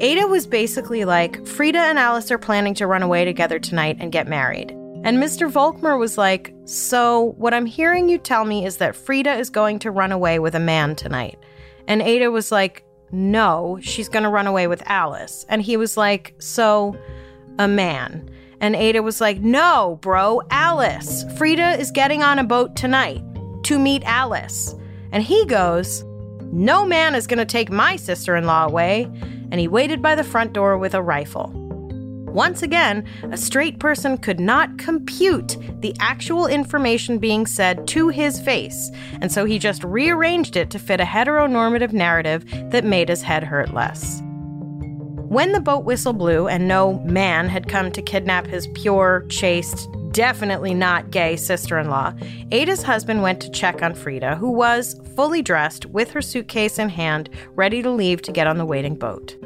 Ada 0.00 0.26
was 0.26 0.46
basically 0.46 1.04
like, 1.04 1.42
Freda 1.42 1.76
and 1.76 1.98
Alice 1.98 2.30
are 2.30 2.38
planning 2.38 2.72
to 2.74 2.86
run 2.86 3.02
away 3.02 3.26
together 3.26 3.58
tonight 3.58 3.98
and 4.00 4.10
get 4.10 4.26
married. 4.26 4.70
And 5.02 5.18
Mr. 5.18 5.50
Volkmer 5.50 5.98
was 5.98 6.16
like, 6.16 6.54
So, 6.64 7.34
what 7.36 7.52
I'm 7.52 7.66
hearing 7.66 8.08
you 8.08 8.16
tell 8.16 8.46
me 8.46 8.64
is 8.64 8.78
that 8.78 8.94
Freda 8.94 9.38
is 9.38 9.50
going 9.50 9.78
to 9.80 9.90
run 9.90 10.10
away 10.10 10.38
with 10.38 10.54
a 10.54 10.60
man 10.60 10.96
tonight. 10.96 11.38
And 11.86 12.00
Ada 12.00 12.30
was 12.30 12.50
like, 12.50 12.84
No, 13.10 13.78
she's 13.82 14.08
going 14.08 14.22
to 14.22 14.30
run 14.30 14.46
away 14.46 14.66
with 14.66 14.82
Alice. 14.86 15.44
And 15.48 15.60
he 15.60 15.76
was 15.76 15.96
like, 15.96 16.34
So, 16.38 16.96
a 17.58 17.68
man. 17.68 18.30
And 18.60 18.74
Ada 18.76 19.02
was 19.02 19.20
like, 19.20 19.40
No, 19.40 19.98
bro, 20.00 20.40
Alice. 20.50 21.24
Freda 21.24 21.78
is 21.78 21.90
getting 21.90 22.22
on 22.22 22.38
a 22.38 22.44
boat 22.44 22.74
tonight 22.74 23.22
to 23.64 23.78
meet 23.78 24.02
Alice. 24.04 24.74
And 25.12 25.22
he 25.22 25.44
goes, 25.44 26.04
No 26.52 26.84
man 26.84 27.14
is 27.14 27.26
going 27.26 27.38
to 27.38 27.44
take 27.44 27.70
my 27.70 27.96
sister 27.96 28.36
in 28.36 28.46
law 28.46 28.66
away. 28.66 29.08
And 29.52 29.58
he 29.58 29.68
waited 29.68 30.00
by 30.00 30.14
the 30.14 30.24
front 30.24 30.52
door 30.52 30.78
with 30.78 30.94
a 30.94 31.02
rifle. 31.02 31.52
Once 32.32 32.62
again, 32.62 33.04
a 33.32 33.36
straight 33.36 33.80
person 33.80 34.16
could 34.16 34.38
not 34.38 34.78
compute 34.78 35.56
the 35.80 35.92
actual 35.98 36.46
information 36.46 37.18
being 37.18 37.44
said 37.44 37.88
to 37.88 38.06
his 38.08 38.40
face, 38.40 38.88
and 39.20 39.32
so 39.32 39.44
he 39.44 39.58
just 39.58 39.82
rearranged 39.82 40.54
it 40.56 40.70
to 40.70 40.78
fit 40.78 41.00
a 41.00 41.04
heteronormative 41.04 41.92
narrative 41.92 42.44
that 42.70 42.84
made 42.84 43.08
his 43.08 43.22
head 43.22 43.42
hurt 43.42 43.74
less. 43.74 44.22
When 45.30 45.50
the 45.50 45.60
boat 45.60 45.84
whistle 45.84 46.12
blew 46.12 46.46
and 46.46 46.68
no 46.68 47.00
man 47.00 47.48
had 47.48 47.68
come 47.68 47.90
to 47.90 48.02
kidnap 48.02 48.46
his 48.46 48.68
pure, 48.74 49.26
chaste, 49.28 49.88
definitely 50.12 50.74
not 50.74 51.10
gay 51.10 51.36
sister 51.36 51.78
in 51.78 51.90
law, 51.90 52.12
Ada's 52.50 52.82
husband 52.82 53.22
went 53.22 53.40
to 53.40 53.50
check 53.50 53.82
on 53.82 53.94
Freda, 53.94 54.36
who 54.36 54.50
was 54.50 55.00
fully 55.14 55.42
dressed 55.42 55.86
with 55.86 56.10
her 56.10 56.22
suitcase 56.22 56.78
in 56.78 56.88
hand, 56.88 57.30
ready 57.54 57.82
to 57.82 57.90
leave 57.90 58.22
to 58.22 58.32
get 58.32 58.46
on 58.46 58.58
the 58.58 58.66
waiting 58.66 58.94
boat. 58.94 59.36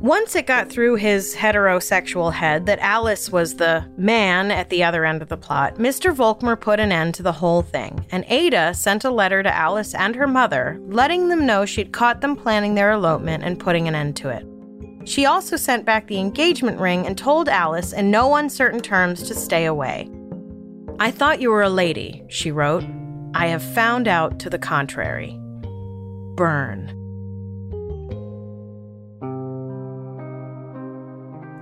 Once 0.00 0.34
it 0.34 0.46
got 0.46 0.70
through 0.70 0.94
his 0.94 1.34
heterosexual 1.34 2.32
head 2.32 2.64
that 2.64 2.78
Alice 2.78 3.30
was 3.30 3.56
the 3.56 3.84
man 3.98 4.50
at 4.50 4.70
the 4.70 4.82
other 4.82 5.04
end 5.04 5.20
of 5.20 5.28
the 5.28 5.36
plot, 5.36 5.74
Mr. 5.74 6.10
Volkmer 6.14 6.58
put 6.58 6.80
an 6.80 6.90
end 6.90 7.14
to 7.14 7.22
the 7.22 7.32
whole 7.32 7.60
thing, 7.60 8.02
and 8.10 8.24
Ada 8.28 8.72
sent 8.72 9.04
a 9.04 9.10
letter 9.10 9.42
to 9.42 9.54
Alice 9.54 9.94
and 9.94 10.16
her 10.16 10.26
mother, 10.26 10.80
letting 10.86 11.28
them 11.28 11.44
know 11.44 11.66
she'd 11.66 11.92
caught 11.92 12.22
them 12.22 12.34
planning 12.34 12.74
their 12.74 12.92
elopement 12.92 13.44
and 13.44 13.60
putting 13.60 13.88
an 13.88 13.94
end 13.94 14.16
to 14.16 14.30
it. 14.30 14.46
She 15.04 15.26
also 15.26 15.56
sent 15.56 15.84
back 15.84 16.06
the 16.06 16.18
engagement 16.18 16.78
ring 16.78 17.06
and 17.06 17.16
told 17.16 17.48
Alice 17.48 17.92
in 17.92 18.10
no 18.10 18.36
uncertain 18.36 18.80
terms 18.80 19.22
to 19.28 19.34
stay 19.34 19.64
away. 19.64 20.10
I 20.98 21.10
thought 21.10 21.40
you 21.40 21.50
were 21.50 21.62
a 21.62 21.70
lady, 21.70 22.22
she 22.28 22.50
wrote. 22.50 22.84
I 23.34 23.46
have 23.46 23.62
found 23.62 24.06
out 24.06 24.38
to 24.40 24.50
the 24.50 24.58
contrary. 24.58 25.38
Burn. 26.34 26.96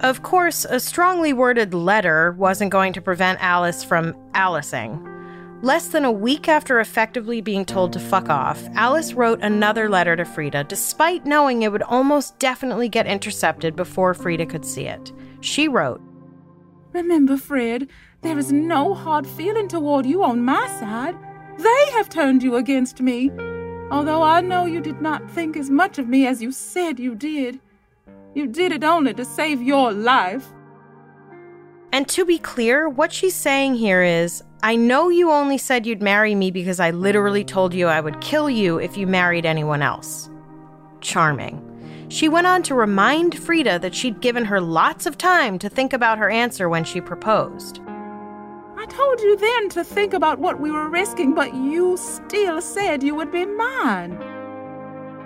Of 0.00 0.22
course, 0.22 0.64
a 0.64 0.78
strongly 0.78 1.32
worded 1.32 1.74
letter 1.74 2.32
wasn't 2.38 2.70
going 2.70 2.92
to 2.92 3.00
prevent 3.00 3.42
Alice 3.42 3.82
from 3.82 4.14
Alicing. 4.32 5.17
Less 5.60 5.88
than 5.88 6.04
a 6.04 6.12
week 6.12 6.48
after 6.48 6.78
effectively 6.78 7.40
being 7.40 7.64
told 7.64 7.92
to 7.92 7.98
fuck 7.98 8.28
off, 8.28 8.62
Alice 8.74 9.14
wrote 9.14 9.42
another 9.42 9.88
letter 9.88 10.14
to 10.14 10.22
Freda, 10.22 10.68
despite 10.68 11.26
knowing 11.26 11.62
it 11.62 11.72
would 11.72 11.82
almost 11.82 12.38
definitely 12.38 12.88
get 12.88 13.08
intercepted 13.08 13.74
before 13.74 14.14
Freda 14.14 14.48
could 14.48 14.64
see 14.64 14.86
it. 14.86 15.12
She 15.40 15.66
wrote 15.66 16.00
Remember, 16.92 17.36
Fred, 17.36 17.88
there 18.22 18.38
is 18.38 18.52
no 18.52 18.94
hard 18.94 19.26
feeling 19.26 19.66
toward 19.66 20.06
you 20.06 20.22
on 20.22 20.44
my 20.44 20.64
side. 20.78 21.16
They 21.58 21.90
have 21.90 22.08
turned 22.08 22.44
you 22.44 22.54
against 22.54 23.00
me. 23.00 23.32
Although 23.90 24.22
I 24.22 24.40
know 24.40 24.64
you 24.64 24.80
did 24.80 25.00
not 25.00 25.28
think 25.28 25.56
as 25.56 25.70
much 25.70 25.98
of 25.98 26.08
me 26.08 26.24
as 26.26 26.40
you 26.40 26.52
said 26.52 27.00
you 27.00 27.16
did. 27.16 27.58
You 28.32 28.46
did 28.46 28.70
it 28.70 28.84
only 28.84 29.12
to 29.14 29.24
save 29.24 29.60
your 29.60 29.92
life. 29.92 30.46
And 31.92 32.06
to 32.10 32.24
be 32.24 32.38
clear, 32.38 32.88
what 32.88 33.12
she's 33.12 33.34
saying 33.34 33.74
here 33.76 34.02
is 34.02 34.44
I 34.62 34.76
know 34.76 35.08
you 35.08 35.30
only 35.30 35.58
said 35.58 35.86
you'd 35.86 36.02
marry 36.02 36.34
me 36.34 36.50
because 36.50 36.80
I 36.80 36.90
literally 36.90 37.44
told 37.44 37.74
you 37.74 37.86
I 37.86 38.00
would 38.00 38.20
kill 38.20 38.50
you 38.50 38.78
if 38.78 38.96
you 38.96 39.06
married 39.06 39.46
anyone 39.46 39.82
else. 39.82 40.28
Charming. 41.00 41.64
She 42.08 42.28
went 42.28 42.46
on 42.46 42.62
to 42.64 42.74
remind 42.74 43.34
Freda 43.34 43.80
that 43.80 43.94
she'd 43.94 44.20
given 44.20 44.44
her 44.44 44.60
lots 44.60 45.06
of 45.06 45.18
time 45.18 45.58
to 45.60 45.68
think 45.68 45.92
about 45.92 46.18
her 46.18 46.30
answer 46.30 46.68
when 46.68 46.84
she 46.84 47.00
proposed. 47.00 47.80
I 48.76 48.86
told 48.86 49.20
you 49.20 49.36
then 49.36 49.68
to 49.70 49.84
think 49.84 50.14
about 50.14 50.38
what 50.38 50.60
we 50.60 50.70
were 50.70 50.88
risking, 50.88 51.34
but 51.34 51.54
you 51.54 51.96
still 51.96 52.60
said 52.60 53.02
you 53.02 53.14
would 53.14 53.30
be 53.30 53.44
mine 53.44 54.18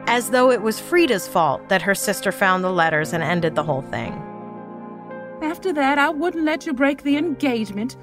as 0.07 0.31
though 0.31 0.51
it 0.51 0.63
was 0.63 0.81
Freda's 0.81 1.29
fault 1.29 1.69
that 1.69 1.83
her 1.83 1.95
sister 1.95 2.33
found 2.33 2.65
the 2.65 2.73
letters 2.73 3.13
and 3.13 3.23
ended 3.23 3.55
the 3.55 3.63
whole 3.63 3.83
thing. 3.83 4.13
After 5.41 5.73
that, 5.73 5.99
I 5.99 6.11
wouldn't 6.11 6.45
let 6.45 6.67
you 6.67 6.73
break 6.73 7.03
the 7.03 7.17
engagement. 7.17 7.97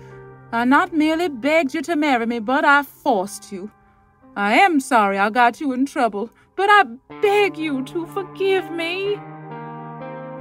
I 0.52 0.66
not 0.66 0.94
merely 0.94 1.30
begged 1.30 1.76
you 1.76 1.82
to 1.84 1.96
marry 1.96 2.26
me, 2.26 2.40
but 2.40 2.66
I 2.66 2.84
forced 2.84 3.52
you. 3.52 3.72
I 4.36 4.54
am 4.54 4.80
sorry 4.80 5.18
I 5.18 5.30
got 5.30 5.62
you 5.62 5.74
in 5.74 5.86
trouble, 5.86 6.32
but 6.56 6.70
I 6.70 6.84
beg 7.22 7.58
you 7.58 7.84
to 7.86 8.06
forgive 8.08 8.72
me. 8.72 9.20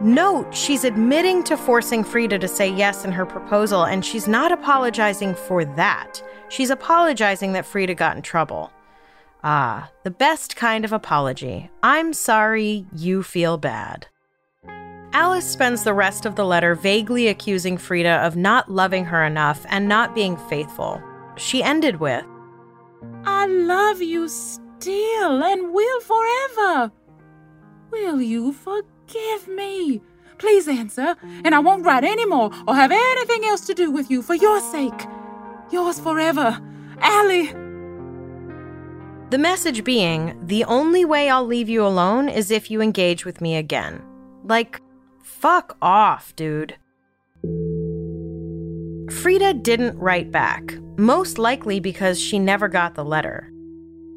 Note, 0.00 0.54
she's 0.54 0.84
admitting 0.84 1.42
to 1.44 1.56
forcing 1.56 2.04
Freda 2.04 2.40
to 2.40 2.48
say 2.48 2.72
yes 2.72 3.04
in 3.04 3.12
her 3.12 3.26
proposal, 3.26 3.84
and 3.84 4.04
she's 4.04 4.28
not 4.28 4.52
apologizing 4.52 5.34
for 5.34 5.64
that. 5.64 6.22
She's 6.48 6.70
apologizing 6.70 7.52
that 7.52 7.64
Freda 7.64 7.96
got 7.96 8.16
in 8.16 8.22
trouble. 8.22 8.72
Ah, 9.44 9.90
the 10.04 10.10
best 10.10 10.56
kind 10.56 10.84
of 10.84 10.92
apology. 10.92 11.68
I'm 11.82 12.12
sorry 12.12 12.86
you 12.94 13.22
feel 13.22 13.58
bad. 13.58 14.06
Alice 15.18 15.50
spends 15.50 15.82
the 15.82 15.94
rest 15.94 16.26
of 16.26 16.36
the 16.36 16.44
letter 16.44 16.76
vaguely 16.76 17.26
accusing 17.26 17.76
Freda 17.76 18.24
of 18.24 18.36
not 18.36 18.70
loving 18.70 19.04
her 19.04 19.24
enough 19.24 19.66
and 19.68 19.88
not 19.88 20.14
being 20.14 20.36
faithful. 20.48 21.02
She 21.36 21.60
ended 21.60 21.96
with, 21.98 22.24
I 23.24 23.46
love 23.46 24.00
you 24.00 24.28
still 24.28 25.42
and 25.42 25.74
will 25.74 26.00
forever. 26.02 26.92
Will 27.90 28.22
you 28.22 28.52
forgive 28.52 29.48
me? 29.48 30.00
Please 30.38 30.68
answer, 30.68 31.16
and 31.44 31.52
I 31.52 31.58
won't 31.58 31.84
write 31.84 32.04
any 32.04 32.24
more 32.24 32.52
or 32.68 32.76
have 32.76 32.92
anything 32.92 33.44
else 33.44 33.66
to 33.66 33.74
do 33.74 33.90
with 33.90 34.12
you 34.12 34.22
for 34.22 34.36
your 34.36 34.60
sake. 34.60 35.08
Yours 35.72 35.98
forever, 35.98 36.60
Allie. 37.00 37.48
The 39.30 39.38
message 39.38 39.82
being 39.82 40.38
the 40.46 40.62
only 40.66 41.04
way 41.04 41.28
I'll 41.28 41.44
leave 41.44 41.68
you 41.68 41.84
alone 41.84 42.28
is 42.28 42.52
if 42.52 42.70
you 42.70 42.80
engage 42.80 43.24
with 43.24 43.40
me 43.40 43.56
again. 43.56 44.00
Like, 44.44 44.80
fuck 45.38 45.76
off, 45.80 46.34
dude. 46.34 46.76
Freda 49.06 49.62
didn't 49.62 49.98
write 49.98 50.32
back, 50.32 50.76
most 50.98 51.38
likely 51.38 51.80
because 51.80 52.20
she 52.20 52.38
never 52.38 52.68
got 52.68 52.94
the 52.94 53.04
letter. 53.04 53.50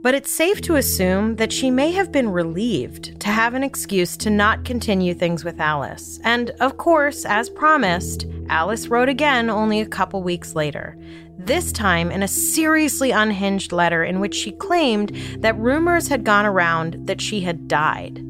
But 0.02 0.16
it's 0.16 0.32
safe 0.32 0.62
to 0.62 0.78
assume 0.78 1.36
that 1.36 1.54
she 1.54 1.70
may 1.70 1.92
have 1.92 2.12
been 2.12 2.30
relieved 2.30 3.20
to 3.22 3.28
have 3.28 3.54
an 3.54 3.64
excuse 3.64 4.18
to 4.18 4.32
not 4.32 4.66
continue 4.66 5.14
things 5.14 5.46
with 5.46 5.60
Alice. 5.60 6.20
And 6.24 6.50
of 6.60 6.78
course, 6.78 7.24
as 7.24 7.52
promised, 7.52 8.26
Alice 8.50 8.88
wrote 8.88 9.10
again 9.10 9.52
only 9.52 9.80
a 9.80 9.86
couple 9.86 10.24
weeks 10.24 10.56
later, 10.56 10.98
this 11.38 11.72
time 11.72 12.10
in 12.10 12.24
a 12.24 12.28
seriously 12.28 13.12
unhinged 13.12 13.72
letter 13.72 14.04
in 14.04 14.20
which 14.20 14.34
she 14.34 14.54
claimed 14.54 15.16
that 15.38 15.58
rumors 15.60 16.08
had 16.08 16.24
gone 16.24 16.48
around 16.48 17.06
that 17.06 17.22
she 17.22 17.42
had 17.42 17.68
died. 17.68 18.26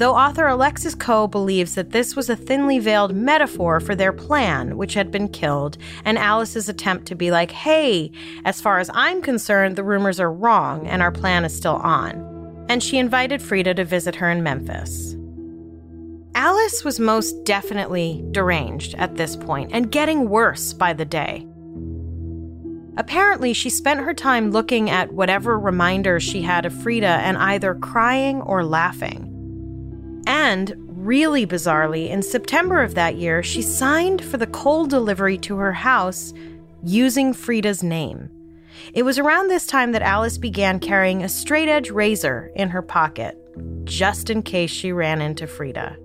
Though 0.00 0.16
author 0.16 0.46
Alexis 0.46 0.94
Coe 0.94 1.26
believes 1.26 1.74
that 1.74 1.90
this 1.90 2.16
was 2.16 2.30
a 2.30 2.34
thinly 2.34 2.78
veiled 2.78 3.14
metaphor 3.14 3.80
for 3.80 3.94
their 3.94 4.14
plan, 4.14 4.78
which 4.78 4.94
had 4.94 5.10
been 5.10 5.28
killed, 5.28 5.76
and 6.06 6.16
Alice's 6.16 6.70
attempt 6.70 7.04
to 7.08 7.14
be 7.14 7.30
like, 7.30 7.50
hey, 7.50 8.10
as 8.46 8.62
far 8.62 8.78
as 8.78 8.90
I'm 8.94 9.20
concerned, 9.20 9.76
the 9.76 9.84
rumors 9.84 10.18
are 10.18 10.32
wrong 10.32 10.86
and 10.86 11.02
our 11.02 11.12
plan 11.12 11.44
is 11.44 11.54
still 11.54 11.76
on. 11.76 12.64
And 12.70 12.82
she 12.82 12.96
invited 12.96 13.42
Freda 13.42 13.76
to 13.76 13.84
visit 13.84 14.14
her 14.14 14.30
in 14.30 14.42
Memphis. 14.42 15.16
Alice 16.34 16.82
was 16.82 16.98
most 16.98 17.44
definitely 17.44 18.24
deranged 18.30 18.94
at 18.94 19.16
this 19.16 19.36
point 19.36 19.70
and 19.74 19.92
getting 19.92 20.30
worse 20.30 20.72
by 20.72 20.94
the 20.94 21.04
day. 21.04 21.46
Apparently, 22.96 23.52
she 23.52 23.68
spent 23.68 24.00
her 24.00 24.14
time 24.14 24.50
looking 24.50 24.88
at 24.88 25.12
whatever 25.12 25.58
reminders 25.58 26.22
she 26.22 26.40
had 26.40 26.64
of 26.64 26.72
Freda 26.72 27.02
and 27.02 27.36
either 27.36 27.74
crying 27.74 28.40
or 28.40 28.64
laughing. 28.64 29.29
And, 30.26 30.74
really 30.88 31.46
bizarrely, 31.46 32.08
in 32.08 32.22
September 32.22 32.82
of 32.82 32.94
that 32.94 33.16
year, 33.16 33.42
she 33.42 33.62
signed 33.62 34.22
for 34.24 34.36
the 34.36 34.46
coal 34.46 34.86
delivery 34.86 35.38
to 35.38 35.56
her 35.56 35.72
house 35.72 36.32
using 36.82 37.32
Freda's 37.32 37.82
name. 37.82 38.30
It 38.94 39.02
was 39.02 39.18
around 39.18 39.48
this 39.48 39.66
time 39.66 39.92
that 39.92 40.02
Alice 40.02 40.38
began 40.38 40.80
carrying 40.80 41.22
a 41.22 41.28
straight 41.28 41.68
edge 41.68 41.90
razor 41.90 42.50
in 42.54 42.70
her 42.70 42.82
pocket, 42.82 43.36
just 43.84 44.30
in 44.30 44.42
case 44.42 44.70
she 44.70 44.92
ran 44.92 45.20
into 45.20 45.46
Freda. 45.46 45.96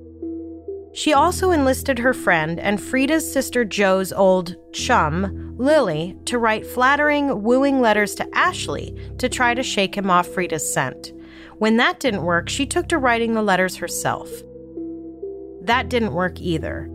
She 0.93 1.13
also 1.13 1.51
enlisted 1.51 1.99
her 1.99 2.13
friend 2.13 2.57
and 2.57 2.79
Freda's 2.79 3.29
sister 3.29 3.65
Joe's 3.65 4.13
old 4.13 4.55
chum, 4.71 5.55
Lily, 5.57 6.17
to 6.25 6.37
write 6.37 6.65
flattering, 6.65 7.43
wooing 7.43 7.81
letters 7.81 8.15
to 8.15 8.27
Ashley 8.33 8.95
to 9.17 9.27
try 9.27 9.53
to 9.53 9.61
shake 9.61 9.95
him 9.95 10.09
off 10.09 10.29
Freda's 10.29 10.73
scent. 10.73 11.11
When 11.57 11.77
that 11.77 11.99
didn't 11.99 12.23
work, 12.23 12.49
she 12.49 12.65
took 12.65 12.87
to 12.89 12.97
writing 12.97 13.33
the 13.33 13.41
letters 13.41 13.77
herself. 13.77 14.29
That 15.61 15.89
didn't 15.89 16.13
work 16.13 16.39
either. 16.39 16.89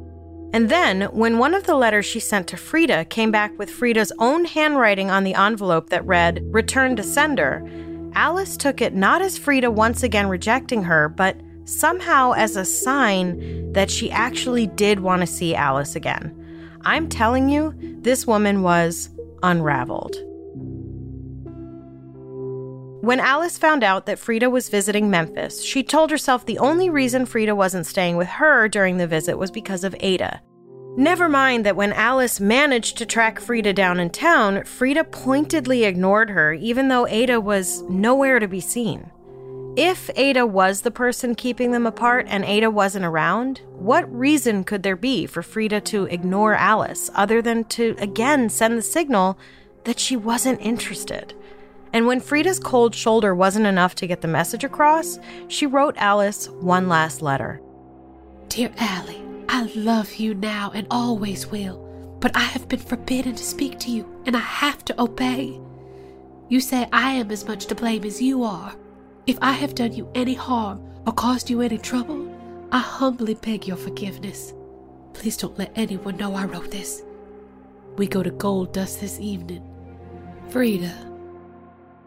And 0.53 0.69
then, 0.69 1.03
when 1.13 1.39
one 1.39 1.55
of 1.55 1.65
the 1.65 1.77
letters 1.77 2.07
she 2.07 2.21
sent 2.21 2.49
to 2.49 2.57
Freda 2.57 3.09
came 3.09 3.31
back 3.31 3.57
with 3.59 3.71
Freda's 3.71 4.13
own 4.19 4.45
handwriting 4.45 5.11
on 5.11 5.25
the 5.25 5.35
envelope 5.35 5.91
that 5.91 6.05
read, 6.05 6.43
Return 6.47 6.97
to 6.97 7.03
sender, 7.03 7.67
Alice 8.15 8.57
took 8.57 8.81
it 8.81 8.95
not 8.95 9.23
as 9.23 9.39
Freda 9.39 9.73
once 9.73 10.03
again 10.03 10.29
rejecting 10.29 10.83
her, 10.83 11.09
but 11.09 11.37
somehow 11.65 12.33
as 12.33 12.57
a 12.57 12.65
sign 12.65 13.73
that 13.73 13.91
she 13.91 14.11
actually 14.11 14.67
did 14.67 15.01
want 15.01 15.21
to 15.21 15.27
see 15.27 15.55
Alice 15.55 15.95
again. 15.95 16.37
I'm 16.83 17.09
telling 17.09 17.49
you, 17.49 17.75
this 18.01 18.27
woman 18.27 18.63
was 18.63 19.11
unraveled. 19.43 20.17
When 23.01 23.19
Alice 23.19 23.57
found 23.57 23.83
out 23.83 24.05
that 24.05 24.19
Freda 24.19 24.51
was 24.51 24.69
visiting 24.69 25.09
Memphis, 25.09 25.63
she 25.63 25.83
told 25.83 26.11
herself 26.11 26.45
the 26.45 26.59
only 26.59 26.91
reason 26.91 27.25
Freda 27.25 27.57
wasn't 27.57 27.87
staying 27.87 28.19
with 28.19 28.29
her 28.29 28.69
during 28.69 28.99
the 28.99 29.07
visit 29.07 29.39
was 29.39 29.51
because 29.51 29.85
of 29.85 29.97
Ada. 30.01 30.43
Never 30.99 31.27
mind 31.27 31.65
that 31.65 31.77
when 31.77 31.95
Alice 31.95 32.41
managed 32.41 32.99
to 32.99 33.07
track 33.07 33.41
Freda 33.41 33.75
down 33.75 34.01
in 34.01 34.11
town, 34.11 34.57
Freda 34.65 35.11
pointedly 35.11 35.85
ignored 35.85 36.29
her, 36.29 36.53
even 36.53 36.89
though 36.89 37.07
Ada 37.07 37.41
was 37.41 37.81
nowhere 37.89 38.39
to 38.39 38.47
be 38.47 38.61
seen. 38.61 39.11
If 39.77 40.11
Ada 40.15 40.47
was 40.47 40.83
the 40.83 40.91
person 40.91 41.35
keeping 41.35 41.71
them 41.71 41.87
apart 41.87 42.27
and 42.29 42.45
Ada 42.45 42.71
wasn't 42.71 43.07
around, 43.07 43.63
what 43.79 44.13
reason 44.15 44.63
could 44.63 44.83
there 44.83 44.97
be 44.97 45.25
for 45.25 45.41
Freda 45.41 45.83
to 45.85 46.05
ignore 46.05 46.55
Alice 46.55 47.09
other 47.15 47.41
than 47.41 47.65
to 47.65 47.97
again 47.99 48.51
send 48.51 48.77
the 48.77 48.83
signal 48.83 49.39
that 49.85 49.99
she 49.99 50.17
wasn't 50.17 50.61
interested? 50.61 51.33
And 51.93 52.07
when 52.07 52.21
Freda's 52.21 52.61
cold 52.61 52.95
shoulder 52.95 53.35
wasn't 53.35 53.67
enough 53.67 53.95
to 53.97 54.07
get 54.07 54.21
the 54.21 54.29
message 54.29 54.65
across, 54.65 55.19
she 55.49 55.67
wrote 55.67 55.97
Alice 55.99 56.49
one 56.49 56.89
last 56.89 57.21
letter 57.21 57.61
Dear 58.49 58.73
Allie, 58.79 59.23
I 59.49 59.65
love 59.75 60.15
you 60.15 60.35
now 60.35 60.71
and 60.75 60.87
always 60.91 61.47
will, 61.47 61.79
but 62.21 62.37
I 62.37 62.41
have 62.41 62.69
been 62.69 62.81
forbidden 62.81 63.35
to 63.35 63.45
speak 63.45 63.79
to 63.81 63.91
you, 63.91 64.23
and 64.27 64.37
I 64.37 64.41
have 64.41 64.85
to 64.87 65.01
obey. 65.01 65.61
You 66.49 66.61
say 66.61 66.89
I 66.93 67.13
am 67.13 67.31
as 67.31 67.47
much 67.47 67.67
to 67.67 67.75
blame 67.75 68.05
as 68.05 68.21
you 68.21 68.43
are. 68.43 68.75
If 69.27 69.39
I 69.41 69.53
have 69.53 69.75
done 69.75 69.93
you 69.93 70.11
any 70.15 70.35
harm 70.35 70.83
or 71.07 71.13
caused 71.13 71.51
you 71.51 71.61
any 71.61 71.79
trouble, 71.79 72.29
I 72.73 72.79
humbly 72.79 73.35
beg 73.35 73.67
your 73.67 73.77
forgiveness. 73.77 74.53
Please 75.13 75.37
don't 75.37 75.59
let 75.59 75.73
anyone 75.75 76.17
know 76.17 76.35
I 76.35 76.45
wrote 76.45 76.71
this. 76.71 77.05
We 77.97 78.07
go 78.07 78.23
to 78.23 78.31
Gold 78.31 78.73
Dust 78.73 79.01
this 79.01 79.19
evening. 79.21 79.63
Freda. 80.49 81.10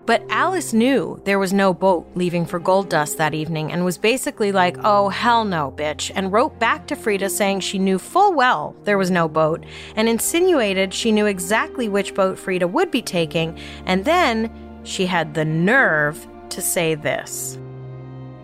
But 0.06 0.24
Alice 0.30 0.74
knew 0.74 1.22
there 1.24 1.40
was 1.40 1.54
no 1.54 1.74
boat 1.74 2.06
leaving 2.14 2.46
for 2.46 2.60
Gold 2.60 2.90
Dust 2.90 3.18
that 3.18 3.34
evening 3.34 3.72
and 3.72 3.86
was 3.86 3.98
basically 3.98 4.52
like, 4.52 4.78
oh, 4.84 5.08
hell 5.08 5.46
no, 5.46 5.74
bitch, 5.76 6.12
and 6.14 6.32
wrote 6.32 6.60
back 6.60 6.88
to 6.88 6.96
Freda 6.96 7.30
saying 7.30 7.62
she 7.62 7.80
knew 7.80 7.98
full 7.98 8.34
well 8.34 8.76
there 8.84 8.98
was 8.98 9.10
no 9.10 9.30
boat 9.30 9.66
and 9.96 10.10
insinuated 10.10 10.94
she 10.94 11.14
knew 11.14 11.26
exactly 11.26 11.88
which 11.88 12.14
boat 12.14 12.38
Freda 12.38 12.70
would 12.70 12.92
be 12.92 13.02
taking, 13.02 13.58
and 13.86 14.04
then 14.04 14.52
she 14.84 15.06
had 15.06 15.34
the 15.34 15.46
nerve 15.46 16.28
to 16.50 16.62
say 16.62 16.96
this 16.96 17.58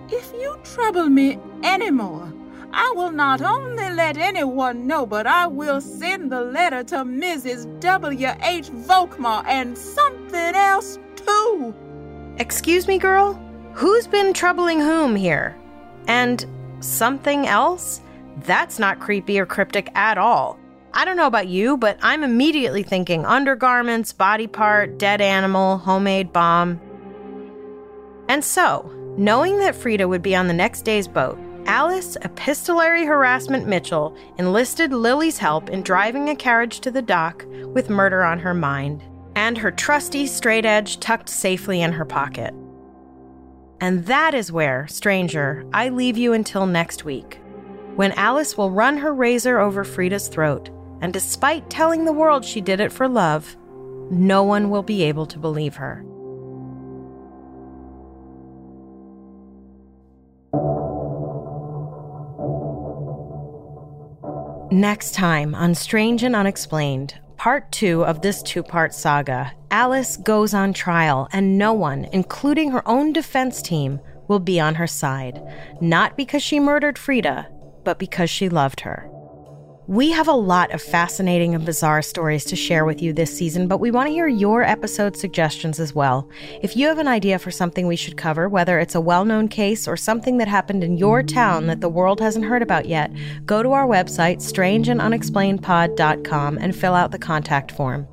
If 0.10 0.32
you 0.34 0.58
trouble 0.64 1.10
me 1.10 1.40
anymore, 1.64 2.34
I 2.72 2.94
will 2.96 3.12
not 3.12 3.42
only 3.42 3.90
let 3.90 4.16
anyone 4.16 4.88
know, 4.88 5.06
but 5.06 5.28
I 5.28 5.48
will 5.48 5.82
send 5.82 6.32
the 6.32 6.42
letter 6.42 6.84
to 6.84 6.98
Mrs. 6.98 7.80
W.H. 7.82 8.70
Volkmar 8.70 9.44
and 9.46 9.78
something 9.78 10.56
else 10.56 11.00
too. 11.30 11.74
Excuse 12.38 12.88
me, 12.88 12.98
girl? 12.98 13.34
Who's 13.74 14.08
been 14.08 14.34
troubling 14.34 14.80
whom 14.80 15.16
here? 15.16 15.58
And 16.08 16.46
something 16.80 17.48
else? 17.48 18.02
That's 18.46 18.80
not 18.80 19.00
creepy 19.00 19.40
or 19.40 19.46
cryptic 19.46 19.90
at 19.96 20.18
all. 20.18 20.58
I 20.94 21.06
don't 21.06 21.18
know 21.18 21.28
about 21.28 21.48
you, 21.48 21.78
but 21.78 22.00
I'm 22.02 22.24
immediately 22.24 22.84
thinking 22.84 23.26
undergarments, 23.26 24.12
body 24.12 24.48
part, 24.48 24.98
dead 24.98 25.22
animal, 25.22 25.78
homemade 25.78 26.34
bomb. 26.34 26.82
And 28.28 28.44
so, 28.44 28.92
knowing 29.18 29.60
that 29.60 29.76
Freda 29.76 30.08
would 30.08 30.22
be 30.22 30.36
on 30.36 30.48
the 30.48 30.54
next 30.54 30.84
day's 30.84 31.08
boat, 31.08 31.38
Alice 31.66 32.18
Epistolary 32.24 33.06
Harassment 33.06 33.68
Mitchell 33.68 34.16
enlisted 34.38 34.92
Lily's 34.92 35.38
help 35.38 35.70
in 35.70 35.84
driving 35.84 36.30
a 36.30 36.36
carriage 36.36 36.80
to 36.80 36.90
the 36.90 37.02
dock 37.02 37.46
with 37.74 37.90
murder 37.90 38.24
on 38.24 38.40
her 38.40 38.54
mind 38.54 39.04
and 39.40 39.58
her 39.58 39.72
trusty 39.72 40.28
straight 40.28 40.66
edge 40.66 41.00
tucked 41.00 41.30
safely 41.30 41.82
in 41.82 41.94
her 41.94 42.04
pocket. 42.04 42.54
And 43.80 44.06
that 44.06 44.34
is 44.34 44.52
where, 44.52 44.86
stranger, 44.88 45.66
I 45.72 45.88
leave 45.88 46.18
you 46.18 46.34
until 46.34 46.66
next 46.66 47.06
week, 47.06 47.40
when 47.96 48.12
Alice 48.12 48.58
will 48.58 48.70
run 48.70 48.98
her 48.98 49.14
razor 49.14 49.58
over 49.58 49.86
Freda's 49.86 50.28
throat, 50.28 50.70
and 51.00 51.14
despite 51.14 51.70
telling 51.70 52.04
the 52.04 52.12
world 52.12 52.44
she 52.44 52.60
did 52.60 52.82
it 52.82 52.92
for 52.92 53.08
love, 53.08 53.56
no 54.12 54.44
one 54.44 54.70
will 54.70 54.84
be 54.84 55.04
able 55.04 55.26
to 55.28 55.40
believe 55.40 55.78
her. 55.78 56.04
Next 64.70 65.14
time 65.14 65.56
on 65.56 65.74
Strange 65.76 66.24
and 66.24 66.36
Unexplained, 66.36 67.18
part 67.40 67.72
two 67.72 68.04
of 68.04 68.22
this 68.22 68.44
two 68.44 68.62
part 68.62 68.94
saga, 68.94 69.54
Alice 69.72 70.18
goes 70.18 70.54
on 70.54 70.74
trial, 70.74 71.30
and 71.32 71.58
no 71.58 71.72
one, 71.72 72.06
including 72.12 72.70
her 72.72 72.86
own 72.88 73.14
defense 73.14 73.62
team, 73.62 74.02
will 74.28 74.40
be 74.40 74.60
on 74.60 74.76
her 74.76 74.86
side. 74.86 75.42
Not 75.80 76.18
because 76.18 76.44
she 76.44 76.60
murdered 76.60 76.98
Freda, 76.98 77.48
but 77.86 77.98
because 77.98 78.30
she 78.30 78.50
loved 78.50 78.82
her. 78.82 79.10
We 79.90 80.12
have 80.12 80.28
a 80.28 80.34
lot 80.34 80.72
of 80.72 80.84
fascinating 80.84 81.56
and 81.56 81.66
bizarre 81.66 82.04
stories 82.04 82.46
to 82.46 82.56
share 82.56 82.86
with 82.86 83.02
you 83.02 83.12
this 83.12 83.36
season, 83.36 83.68
but 83.68 83.80
we 83.80 83.90
want 83.90 84.06
to 84.06 84.14
hear 84.14 84.28
your 84.28 84.62
episode 84.62 85.18
suggestions 85.18 85.80
as 85.80 85.96
well. 85.96 86.30
If 86.62 86.78
you 86.78 86.86
have 86.86 87.00
an 87.00 87.08
idea 87.08 87.40
for 87.40 87.50
something 87.50 87.88
we 87.88 87.96
should 87.96 88.16
cover, 88.16 88.48
whether 88.48 88.78
it's 88.78 88.94
a 88.94 89.02
well 89.02 89.26
known 89.26 89.48
case 89.48 89.88
or 89.88 89.98
something 89.98 90.38
that 90.38 90.48
happened 90.48 90.84
in 90.84 91.00
your 91.00 91.24
town 91.24 91.66
that 91.66 91.82
the 91.82 91.90
world 91.90 92.22
hasn't 92.22 92.46
heard 92.46 92.62
about 92.62 92.86
yet, 92.86 93.12
go 93.48 93.64
to 93.64 93.72
our 93.72 93.88
website, 93.88 94.38
strangeandunexplainedpod.com, 94.38 96.58
and 96.60 96.76
fill 96.76 96.94
out 96.94 97.10
the 97.10 97.18
contact 97.18 97.72
form. 97.72 98.08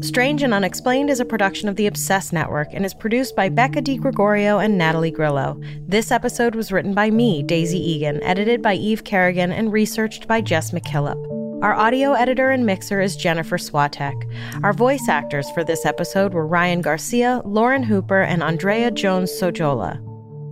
Strange 0.00 0.42
and 0.42 0.54
Unexplained 0.54 1.10
is 1.10 1.20
a 1.20 1.24
production 1.24 1.68
of 1.68 1.76
the 1.76 1.86
Obsessed 1.86 2.32
Network 2.32 2.68
and 2.72 2.86
is 2.86 2.94
produced 2.94 3.36
by 3.36 3.50
Becca 3.50 3.82
DiGregorio 3.82 4.64
and 4.64 4.78
Natalie 4.78 5.10
Grillo. 5.10 5.60
This 5.86 6.10
episode 6.10 6.54
was 6.54 6.72
written 6.72 6.94
by 6.94 7.10
me, 7.10 7.42
Daisy 7.42 7.78
Egan, 7.78 8.22
edited 8.22 8.62
by 8.62 8.74
Eve 8.74 9.04
Kerrigan, 9.04 9.52
and 9.52 9.72
researched 9.72 10.26
by 10.26 10.40
Jess 10.40 10.70
McKillop. 10.70 11.22
Our 11.62 11.74
audio 11.74 12.12
editor 12.12 12.50
and 12.50 12.64
mixer 12.64 13.00
is 13.00 13.16
Jennifer 13.16 13.58
Swatek. 13.58 14.14
Our 14.62 14.72
voice 14.72 15.08
actors 15.08 15.50
for 15.50 15.62
this 15.62 15.84
episode 15.84 16.32
were 16.32 16.46
Ryan 16.46 16.80
Garcia, 16.80 17.42
Lauren 17.44 17.82
Hooper, 17.82 18.22
and 18.22 18.42
Andrea 18.42 18.90
Jones 18.90 19.30
Sojola. 19.30 20.02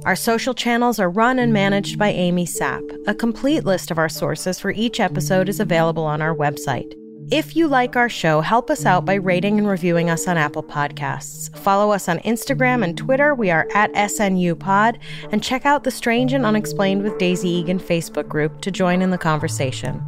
Our 0.05 0.17
social 0.17 0.53
channels 0.53 0.99
are 0.99 1.09
run 1.09 1.39
and 1.39 1.53
managed 1.53 1.99
by 1.99 2.11
Amy 2.11 2.45
Sapp. 2.45 2.83
A 3.07 3.15
complete 3.15 3.65
list 3.65 3.91
of 3.91 3.99
our 3.99 4.11
sources 4.11 4.61
for 4.61 4.71
each 4.71 5.01
episode 5.01 5.49
is 5.49 5.61
available 5.61 6.05
on 6.05 6.21
our 6.21 6.35
website. 6.35 6.95
If 7.31 7.57
you 7.57 7.69
like 7.69 7.97
our 7.97 8.09
show, 8.09 8.43
help 8.43 8.71
us 8.71 8.85
out 8.85 9.05
by 9.07 9.15
rating 9.15 9.59
and 9.59 9.67
reviewing 9.67 10.11
us 10.11 10.29
on 10.29 10.37
Apple 10.37 10.63
Podcasts. 10.63 11.57
Follow 11.59 11.91
us 11.91 12.09
on 12.09 12.19
Instagram 12.21 12.85
and 12.85 12.97
Twitter. 12.97 13.35
We 13.35 13.51
are 13.51 13.67
at 13.75 13.93
SNU 13.95 14.59
Pod. 14.59 14.99
And 15.33 15.43
check 15.43 15.65
out 15.65 15.85
the 15.85 15.91
Strange 15.91 16.33
and 16.33 16.45
Unexplained 16.45 17.03
with 17.03 17.19
Daisy 17.19 17.49
Egan 17.49 17.81
Facebook 17.81 18.29
group 18.29 18.61
to 18.61 18.71
join 18.71 19.01
in 19.01 19.11
the 19.11 19.19
conversation. 19.19 20.03